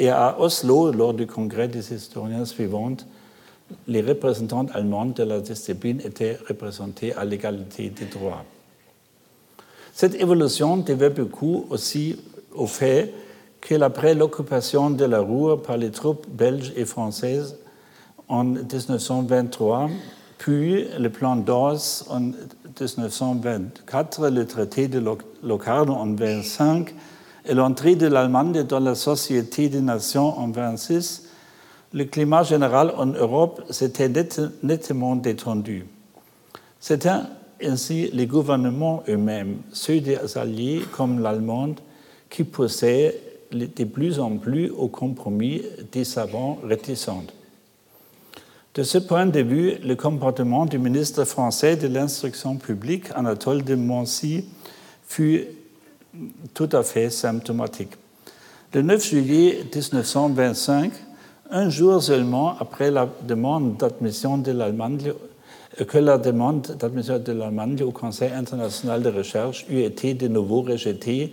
à, 0.08 0.36
Oslo, 0.38 0.92
lors 0.92 1.14
du 1.14 1.26
congrès 1.26 1.66
des 1.66 1.92
historiens 1.92 2.44
suivants, 2.44 2.94
les 3.88 4.00
représentants 4.00 4.66
allemands 4.74 5.06
de 5.06 5.22
la 5.22 5.40
discipline 5.40 6.00
étaient 6.04 6.38
représentés 6.48 7.14
à 7.14 7.24
l'égalité 7.24 7.90
des 7.90 8.06
droits. 8.06 8.44
Cette 9.92 10.14
évolution 10.14 10.78
devait 10.78 11.11
beaucoup 11.11 11.66
aussi 11.70 12.16
au 12.54 12.66
fait 12.66 13.12
qu'après 13.61 14.14
l'occupation 14.14 14.90
de 14.90 15.04
la 15.04 15.20
Ruhr 15.20 15.62
par 15.62 15.76
les 15.76 15.90
troupes 15.90 16.26
belges 16.28 16.72
et 16.76 16.85
françaises, 16.85 17.56
en 18.28 18.44
1923, 18.44 19.90
puis 20.38 20.87
le 20.98 21.11
plan 21.11 21.37
d'Oz 21.37 22.06
en 22.08 22.20
1924, 22.20 24.28
le 24.28 24.46
traité 24.46 24.88
de 24.88 25.02
Locarno 25.42 25.92
en 25.92 26.06
1925 26.06 26.94
et 27.44 27.54
l'entrée 27.54 27.94
de 27.94 28.06
l'Allemagne 28.06 28.62
dans 28.62 28.80
la 28.80 28.94
Société 28.94 29.68
des 29.68 29.80
Nations 29.80 30.38
en 30.38 30.46
1926, 30.46 31.28
le 31.92 32.05
climat 32.05 32.42
général 32.42 32.92
en 32.96 33.07
Europe 33.07 33.62
s'était 33.70 34.11
nettement 34.62 35.16
détendu. 35.16 35.87
C'était 36.81 37.11
ainsi 37.62 38.11
les 38.12 38.26
gouvernements 38.26 39.02
eux-mêmes, 39.09 39.59
ceux 39.72 40.00
des 40.00 40.18
alliés 40.37 40.83
comme 40.92 41.20
l'Allemande, 41.20 41.81
qui 42.28 42.44
poussaient 42.44 43.20
de 43.52 43.85
plus 43.85 44.18
en 44.18 44.37
plus 44.38 44.70
au 44.70 44.88
compromis 44.88 45.62
des 45.92 46.05
savants 46.05 46.59
réticents. 46.64 47.24
De 48.74 48.83
ce 48.83 48.96
point 48.96 49.26
de 49.26 49.40
vue, 49.40 49.74
le 49.85 49.94
comportement 49.96 50.64
du 50.64 50.78
ministre 50.78 51.24
français 51.24 51.76
de 51.76 51.88
l'instruction 51.88 52.57
publique, 52.57 53.05
Anatole 53.14 53.62
de 53.64 53.74
Moncy, 53.74 54.46
fut 55.07 55.44
tout 56.55 56.70
à 56.72 56.83
fait 56.83 57.11
symptomatique. 57.11 57.92
Le 58.72 58.81
9 58.81 59.07
juillet 59.07 59.64
1925, 59.74 60.90
un 61.52 61.68
jour 61.68 62.02
seulement 62.02 62.56
après 62.58 62.90
la 62.90 63.08
demande 63.22 63.76
d'admission 63.76 64.38
de 64.38 64.52
l'Allemagne, 64.52 65.12
que 65.86 65.98
la 65.98 66.16
demande 66.18 66.76
d'admission 66.78 67.18
de 67.18 67.32
l'Allemagne 67.32 67.82
au 67.82 67.90
Conseil 67.90 68.30
international 68.32 69.02
de 69.02 69.10
recherche 69.10 69.66
eut 69.68 69.82
été 69.82 70.14
de 70.14 70.28
nouveau 70.28 70.62
rejetée, 70.62 71.32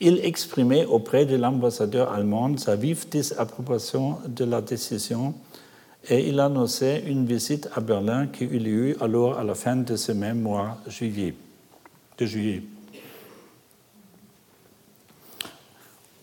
il 0.00 0.20
exprimait 0.22 0.84
auprès 0.84 1.24
de 1.24 1.36
l'ambassadeur 1.36 2.12
allemand 2.12 2.56
sa 2.58 2.76
vive 2.76 3.08
désapprobation 3.08 4.18
de 4.28 4.44
la 4.44 4.60
décision 4.60 5.34
et 6.10 6.28
il 6.28 6.40
annonçait 6.40 7.02
une 7.06 7.24
visite 7.24 7.70
à 7.74 7.80
Berlin 7.80 8.26
qui 8.26 8.44
eut 8.44 8.58
lieu 8.58 8.96
alors 9.00 9.38
à 9.38 9.44
la 9.44 9.54
fin 9.54 9.76
de 9.76 9.96
ce 9.96 10.12
même 10.12 10.42
mois 10.42 10.76
juillet, 10.88 11.34
de 12.18 12.26
juillet. 12.26 12.62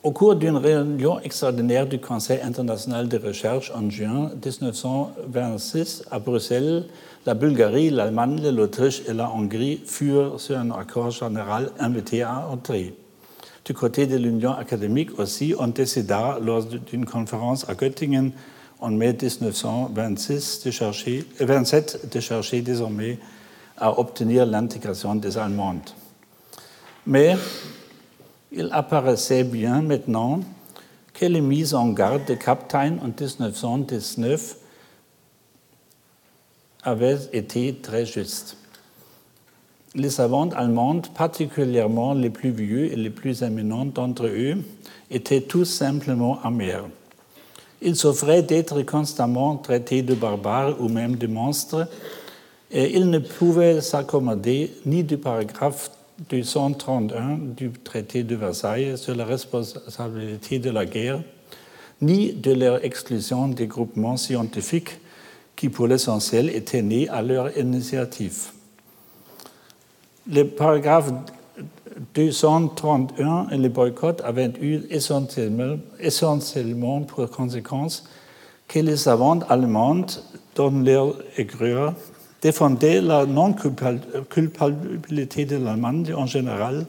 Au 0.04 0.12
cours 0.12 0.36
d'une 0.36 0.58
réunion 0.58 1.20
extraordinaire 1.20 1.86
du 1.86 2.00
Conseil 2.00 2.42
international 2.42 3.08
de 3.08 3.20
recherche 3.20 3.72
en 3.76 3.88
juin 3.88 4.32
1926 4.44 6.06
à 6.10 6.18
Bruxelles, 6.18 6.86
la 7.28 7.36
Bulgarie, 7.36 7.92
l'Allemagne, 7.92 8.50
l'Autriche 8.50 9.04
et 9.08 9.14
la 9.14 9.30
Hongrie 9.30 9.80
furent 9.86 10.40
sur 10.40 10.58
un 10.58 10.72
accord 10.72 11.12
général 11.12 11.70
invités 11.80 12.24
à 12.24 12.48
entrer. 12.50 12.96
Du 13.64 13.76
côté 13.76 14.08
de 14.08 14.18
l'Union 14.18 14.54
académique 14.54 15.20
aussi, 15.20 15.54
on 15.60 15.68
décida 15.68 16.40
lors 16.42 16.66
d'une 16.66 17.06
conférence 17.06 17.70
à 17.70 17.76
Göttingen 17.76 18.32
en 18.80 18.90
mai 18.90 19.14
1926 19.14 20.64
de 20.66 20.72
chercher, 20.72 21.26
27 21.40 22.00
euh, 22.04 22.08
de 22.12 22.20
chercher 22.20 22.62
désormais 22.62 23.20
à 23.78 24.00
obtenir 24.00 24.48
l'intégration 24.48 25.14
des 25.14 25.38
Allemandes. 25.38 25.92
Mais 27.06 27.36
il 28.52 28.70
apparaissait 28.72 29.44
bien 29.44 29.82
maintenant 29.82 30.42
que 31.14 31.26
les 31.26 31.42
mises 31.42 31.74
en 31.74 31.90
garde 31.90 32.26
de 32.26 32.36
Kaptein 32.36 32.98
en 33.02 33.08
1919 33.08 34.58
avaient 36.84 37.20
été 37.34 37.76
très 37.76 38.06
justes. 38.06 38.58
Les 39.94 40.10
savantes 40.10 40.54
allemandes, 40.56 41.08
particulièrement 41.14 42.14
les 42.14 42.30
plus 42.30 42.52
vieux 42.52 42.92
et 42.92 42.96
les 42.96 43.10
plus 43.10 43.44
éminents 43.44 43.86
d'entre 43.86 44.26
eux, 44.26 44.58
étaient 45.10 45.42
tout 45.42 45.66
simplement 45.66 46.42
amers. 46.44 46.86
Ils 47.82 47.96
souffraient 47.96 48.44
d'être 48.44 48.82
constamment 48.84 49.58
traités 49.58 50.02
de 50.02 50.14
barbares 50.14 50.80
ou 50.80 50.88
même 50.88 51.16
de 51.18 51.28
monstres, 51.28 51.88
et 52.72 52.96
ils 52.96 53.10
ne 53.10 53.20
pouvaient 53.20 53.82
s'accommoder 53.82 54.72
ni 54.86 55.04
du 55.04 55.18
paragraphe 55.18 55.92
231 56.30 57.38
du 57.56 57.72
traité 57.72 58.24
de 58.24 58.36
Versailles 58.36 58.98
sur 58.98 59.16
la 59.16 59.26
responsabilité 59.26 60.60
de 60.60 60.70
la 60.70 60.86
guerre, 60.86 61.22
ni 62.02 62.34
de 62.34 62.52
leur 62.52 62.84
exclusion 62.84 63.48
des 63.48 63.68
groupements 63.68 64.18
scientifiques 64.18 65.00
qui, 65.56 65.70
pour 65.70 65.88
l'essentiel, 65.88 66.50
étaient 66.50 66.82
nés 66.82 67.08
à 67.10 67.22
leur 67.22 67.56
initiative. 67.58 68.52
Le 70.32 70.44
paragraphe 70.44 71.12
231 72.16 73.50
et 73.52 73.58
le 73.58 73.70
boycott 73.70 74.22
avaient 74.24 74.52
eu 74.62 74.82
essentiellement, 74.90 77.02
pour 77.02 77.30
conséquence 77.30 78.08
que 78.68 78.80
les 78.80 78.98
savantes 78.98 79.44
allemandes, 79.50 80.12
dans 80.56 80.70
leur 80.70 81.16
aigreur, 81.38 81.94
défendaient 82.42 83.02
la 83.02 83.26
non-culpabilité 83.26 85.46
de 85.46 85.58
l'Allemagne 85.58 86.14
en 86.16 86.26
général 86.26 86.86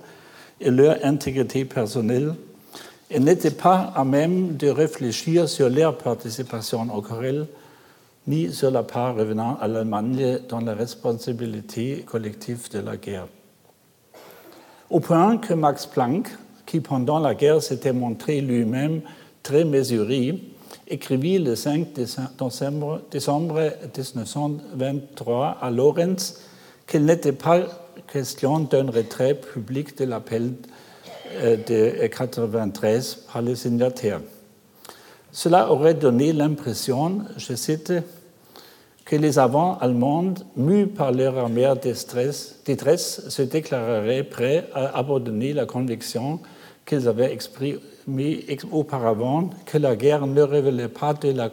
et 0.60 0.70
leur 0.70 0.96
intégrité 1.04 1.64
personnelle 1.64 2.34
et 3.10 3.18
n'étaient 3.20 3.50
pas 3.50 3.92
à 3.94 4.04
même 4.04 4.56
de 4.56 4.68
réfléchir 4.68 5.48
sur 5.48 5.68
leur 5.68 5.98
participation 5.98 6.88
aux 6.94 7.02
querelles 7.02 7.46
ni 8.26 8.52
sur 8.52 8.70
la 8.70 8.82
part 8.82 9.16
revenant 9.16 9.58
à 9.60 9.68
l'Allemagne 9.68 10.38
dans 10.48 10.60
la 10.60 10.74
responsabilité 10.74 12.04
collective 12.06 12.70
de 12.70 12.78
la 12.78 12.96
guerre. 12.96 13.26
Au 14.90 15.00
point 15.00 15.38
que 15.38 15.54
Max 15.54 15.86
Planck, 15.86 16.28
qui 16.66 16.80
pendant 16.80 17.18
la 17.18 17.34
guerre 17.34 17.62
s'était 17.62 17.92
montré 17.92 18.40
lui-même 18.40 19.00
très 19.42 19.64
mesuré, 19.64 20.38
écrivit 20.88 21.38
le 21.38 21.54
5 21.54 21.92
décembre, 21.92 23.02
1923 23.12 25.58
à 25.60 25.70
Lorenz 25.70 26.40
qu'il 26.86 27.04
n'était 27.04 27.32
pas 27.32 27.60
question 28.12 28.60
d'un 28.60 28.90
retrait 28.90 29.34
public 29.34 29.96
de 29.98 30.04
l'appel 30.04 30.52
euh, 31.36 31.56
de 31.56 32.06
93 32.06 33.26
par 33.32 33.42
les 33.42 33.56
signataires. 33.56 34.20
Cela 35.30 35.72
aurait 35.72 35.94
donné 35.94 36.32
l'impression, 36.32 37.20
je 37.38 37.54
cite, 37.54 37.92
que 39.04 39.16
les 39.16 39.38
avants 39.38 39.78
allemands, 39.78 40.34
mus 40.56 40.86
par 40.86 41.12
leur 41.12 41.38
amère 41.38 41.76
détresse, 41.76 42.60
détresse, 42.64 43.28
se 43.28 43.42
déclareraient 43.42 44.24
prêts 44.24 44.68
à 44.74 44.98
abandonner 44.98 45.54
la 45.54 45.64
conviction 45.64 46.40
qu'ils 46.86 47.08
avaient 47.08 47.32
exprimée 47.32 48.44
auparavant 48.70 49.50
que 49.66 49.78
la 49.78 49.96
guerre 49.96 50.26
ne 50.26 50.42
révélait 50.42 50.88
pas 50.88 51.14
de 51.14 51.30
la 51.30 51.48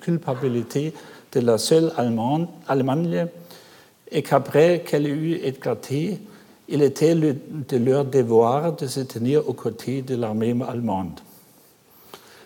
culpabilité 0.00 0.92
de 1.32 1.40
la 1.40 1.58
seule 1.58 1.92
Allemagne 1.96 3.26
et 4.10 4.22
qu'après 4.22 4.80
qu'elle 4.80 5.06
eut 5.06 5.34
éclaté, 5.34 6.18
il 6.68 6.82
était 6.82 7.14
de 7.14 7.76
leur 7.76 8.04
devoir 8.04 8.74
de 8.76 8.86
se 8.86 9.00
tenir 9.00 9.48
aux 9.48 9.54
côtés 9.54 10.02
de 10.02 10.14
l'armée 10.16 10.54
allemande. 10.66 11.20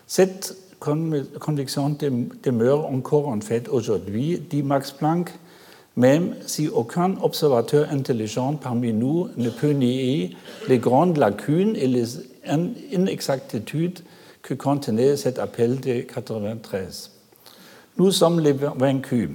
Cette 0.07 0.57
conviction 0.79 1.97
demeure 2.43 2.85
encore 2.87 3.29
en 3.29 3.39
fait 3.39 3.69
aujourd'hui, 3.69 4.41
dit 4.49 4.63
Max 4.63 4.91
Planck, 4.91 5.31
même 5.95 6.35
si 6.45 6.67
aucun 6.67 7.15
observateur 7.21 7.87
intelligent 7.91 8.53
parmi 8.53 8.93
nous 8.93 9.29
ne 9.37 9.49
peut 9.49 9.71
nier 9.71 10.35
les 10.67 10.79
grandes 10.79 11.17
lacunes 11.17 11.75
et 11.75 11.87
les 11.87 12.05
inexactitudes 12.91 13.99
que 14.41 14.53
contenait 14.53 15.15
cet 15.15 15.39
appel 15.39 15.79
de 15.79 16.01
93. 16.01 17.11
Nous 17.97 18.11
sommes 18.11 18.39
les 18.39 18.53
vaincus. 18.53 19.29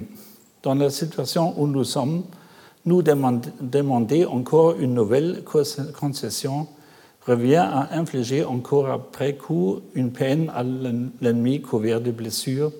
Dans 0.61 0.75
la 0.75 0.89
situation 0.89 1.53
où 1.57 1.65
nous 1.65 1.85
sommes, 1.85 2.23
nous 2.85 3.01
demander 3.01 4.25
encore 4.25 4.77
une 4.79 4.93
nouvelle 4.93 5.43
concession 5.43 6.67
revient 7.25 7.55
à 7.55 7.89
infliger 7.97 8.43
encore 8.43 8.89
après 8.89 9.35
coup 9.35 9.79
une 9.93 10.11
peine 10.11 10.51
à 10.53 10.63
l'ennemi 10.63 11.61
couvert 11.61 12.01
de 12.01 12.11
blessures 12.11 12.71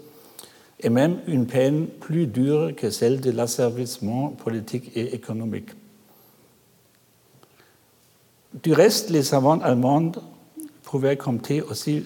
et 0.80 0.89
même 0.89 1.20
une 1.28 1.46
peine 1.46 1.88
plus 1.88 2.27
dure 2.27 2.75
que 2.75 2.90
celle 2.90 3.19
de 3.19 3.32
l'asservissement 3.32 4.30
politique 4.30 4.92
et 4.96 5.13
économique. 5.13 5.69
Du 8.63 8.73
reste, 8.73 9.10
les 9.10 9.23
savants 9.23 9.60
allemands 9.60 10.12
pouvaient 10.84 11.17
compter 11.17 11.62
aussi 11.62 12.04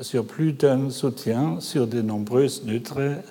sur 0.00 0.26
plus 0.26 0.52
d'un 0.52 0.90
soutien, 0.90 1.60
sur 1.60 1.86
de 1.86 2.02
nombreuses 2.02 2.64
neutres, 2.64 3.22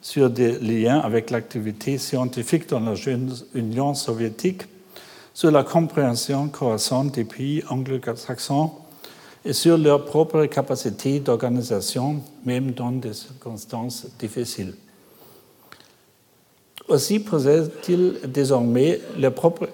sur 0.00 0.30
des 0.30 0.58
liens 0.58 0.98
avec 0.98 1.30
l'activité 1.30 1.98
scientifique 1.98 2.68
dans 2.68 2.80
la 2.80 2.94
jeune 2.94 3.32
Union 3.54 3.94
soviétique 3.94 4.62
sur 5.34 5.50
la 5.50 5.64
compréhension 5.64 6.48
croissante 6.48 7.12
des 7.12 7.24
pays 7.24 7.62
anglo-saxons 7.68 8.70
et 9.46 9.52
sur 9.52 9.78
leur 9.78 10.04
propre 10.04 10.44
capacité 10.46 11.20
d'organisation, 11.20 12.20
même 12.44 12.72
dans 12.72 12.90
des 12.90 13.14
circonstances 13.14 14.08
difficiles. 14.18 14.74
Aussi 16.88 17.20
posaient-ils 17.20 18.20
désormais, 18.26 19.00
propres, 19.34 19.68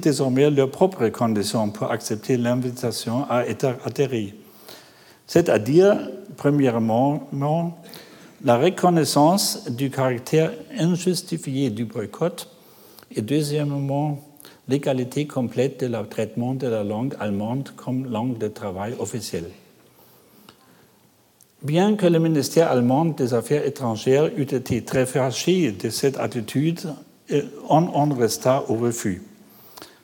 désormais 0.00 0.50
leurs 0.50 0.70
propres 0.70 1.08
conditions 1.08 1.70
pour 1.70 1.90
accepter 1.90 2.36
l'invitation 2.36 3.24
à 3.30 3.44
atterrir. 3.84 4.34
C'est-à-dire, 5.26 6.10
premièrement, 6.36 7.28
la 8.44 8.58
reconnaissance 8.58 9.70
du 9.70 9.88
caractère 9.88 10.52
injustifié 10.78 11.70
du 11.70 11.86
boycott 11.86 12.48
et 13.14 13.22
deuxièmement, 13.22 14.18
l'égalité 14.68 15.26
complète 15.26 15.80
de 15.80 15.86
le 15.86 16.06
traitement 16.06 16.54
de 16.54 16.66
la 16.66 16.84
langue 16.84 17.14
allemande 17.18 17.70
comme 17.76 18.10
langue 18.10 18.38
de 18.38 18.48
travail 18.48 18.94
officielle. 18.98 19.50
Bien 21.62 21.94
que 21.94 22.06
le 22.06 22.18
ministère 22.18 22.70
allemand 22.70 23.04
des 23.04 23.34
Affaires 23.34 23.64
étrangères 23.64 24.30
eût 24.36 24.42
été 24.42 24.82
très 24.82 25.06
fâché 25.06 25.70
de 25.70 25.90
cette 25.90 26.18
attitude, 26.18 26.92
on 27.68 27.86
en 27.86 28.12
resta 28.14 28.64
au 28.68 28.74
refus. 28.74 29.22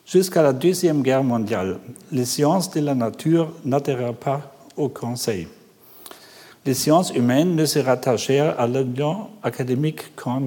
Jusqu'à 0.07 0.43
la 0.43 0.53
Deuxième 0.53 1.03
Guerre 1.03 1.25
mondiale, 1.25 1.81
les 2.13 2.25
sciences 2.25 2.71
de 2.71 2.81
la 2.81 2.95
nature 2.95 3.53
n'adhèrent 3.65 4.15
pas 4.15 4.55
au 4.77 4.89
Conseil. 4.89 5.49
Les 6.65 6.75
sciences 6.75 7.11
humaines 7.11 7.57
ne 7.57 7.65
se 7.65 7.79
rattachèrent 7.79 8.59
à 8.59 8.67
l'Union 8.67 9.29
académique 9.43 10.15
qu'en 10.17 10.41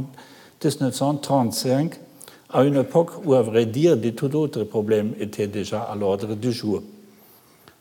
1935, 0.64 1.99
à 2.54 2.64
une 2.64 2.78
époque 2.78 3.26
où, 3.26 3.34
à 3.34 3.41
vrai 3.41 3.66
dire, 3.66 3.97
de 3.97 4.10
tout 4.10 4.36
autres 4.36 4.64
problèmes 4.64 5.14
étaient 5.20 5.47
déjà 5.47 5.82
à 5.82 5.95
l'ordre 5.95 6.36
du 6.36 6.52
jour. 6.52 6.82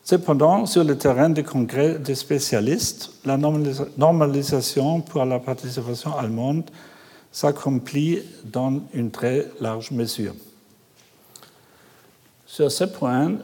Cependant, 0.03 0.67
sur 0.67 0.83
le 0.83 0.97
terrain 0.97 1.29
des 1.31 1.43
congrès 1.43 1.99
des 1.99 2.15
spécialistes, 2.15 3.13
la 3.25 3.37
normalisation 3.37 5.03
pour 5.03 5.25
la 5.25 5.39
participation 5.39 6.17
allemande 6.17 6.71
s'accomplit 7.31 8.23
dans 8.45 8.81
une 8.95 9.11
très 9.11 9.47
large 9.61 9.91
mesure. 9.91 10.35
Sur 12.47 12.73
ce 12.73 12.85
point, 12.85 13.35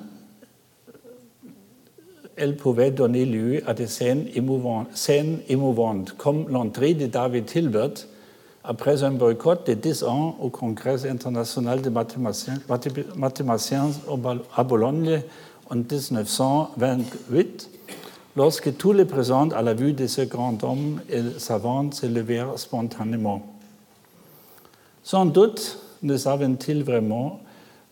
elle 2.37 2.57
pouvait 2.57 2.91
donner 2.91 3.24
lieu 3.24 3.62
à 3.66 3.74
des 3.74 3.87
scènes 3.87 4.27
émouvantes, 4.35 4.89
scènes 4.95 5.39
émouvantes 5.49 6.12
comme 6.16 6.49
l'entrée 6.49 6.95
de 6.95 7.07
David 7.07 7.49
Hilbert 7.55 8.07
après 8.66 9.04
un 9.04 9.12
boycott 9.12 9.66
de 9.66 9.74
10 9.74 10.04
ans 10.04 10.36
au 10.40 10.50
Congrès 10.50 11.08
international 11.08 11.80
des 11.80 11.90
mathématiciens, 11.90 13.90
à 14.56 14.64
Bologne 14.64 15.22
en 15.70 15.76
1928, 15.76 17.70
lorsque 18.36 18.76
tous 18.76 18.92
les 18.92 19.04
présents 19.04 19.50
à 19.50 19.62
la 19.62 19.72
vue 19.72 19.92
de 19.92 20.08
ce 20.08 20.22
grand 20.22 20.62
homme 20.64 21.00
et 21.08 21.22
savant 21.38 21.92
se 21.92 22.06
levèrent 22.06 22.58
spontanément. 22.58 23.46
Sans 25.04 25.26
doute 25.26 25.78
ne 26.02 26.16
savaient-ils 26.16 26.82
vraiment 26.82 27.40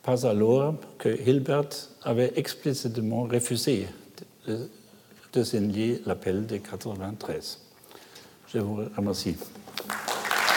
pas 0.02 0.26
alors 0.26 0.74
que 0.98 1.08
Hilbert 1.08 1.68
avait 2.02 2.32
explicitement 2.34 3.22
refusé 3.22 3.86
de, 4.46 4.68
de 5.32 5.44
signer 5.44 6.02
l'appel 6.04 6.46
de 6.46 6.56
93. 6.56 7.60
Je 8.52 8.58
vous 8.58 8.80
remercie. 8.96 9.36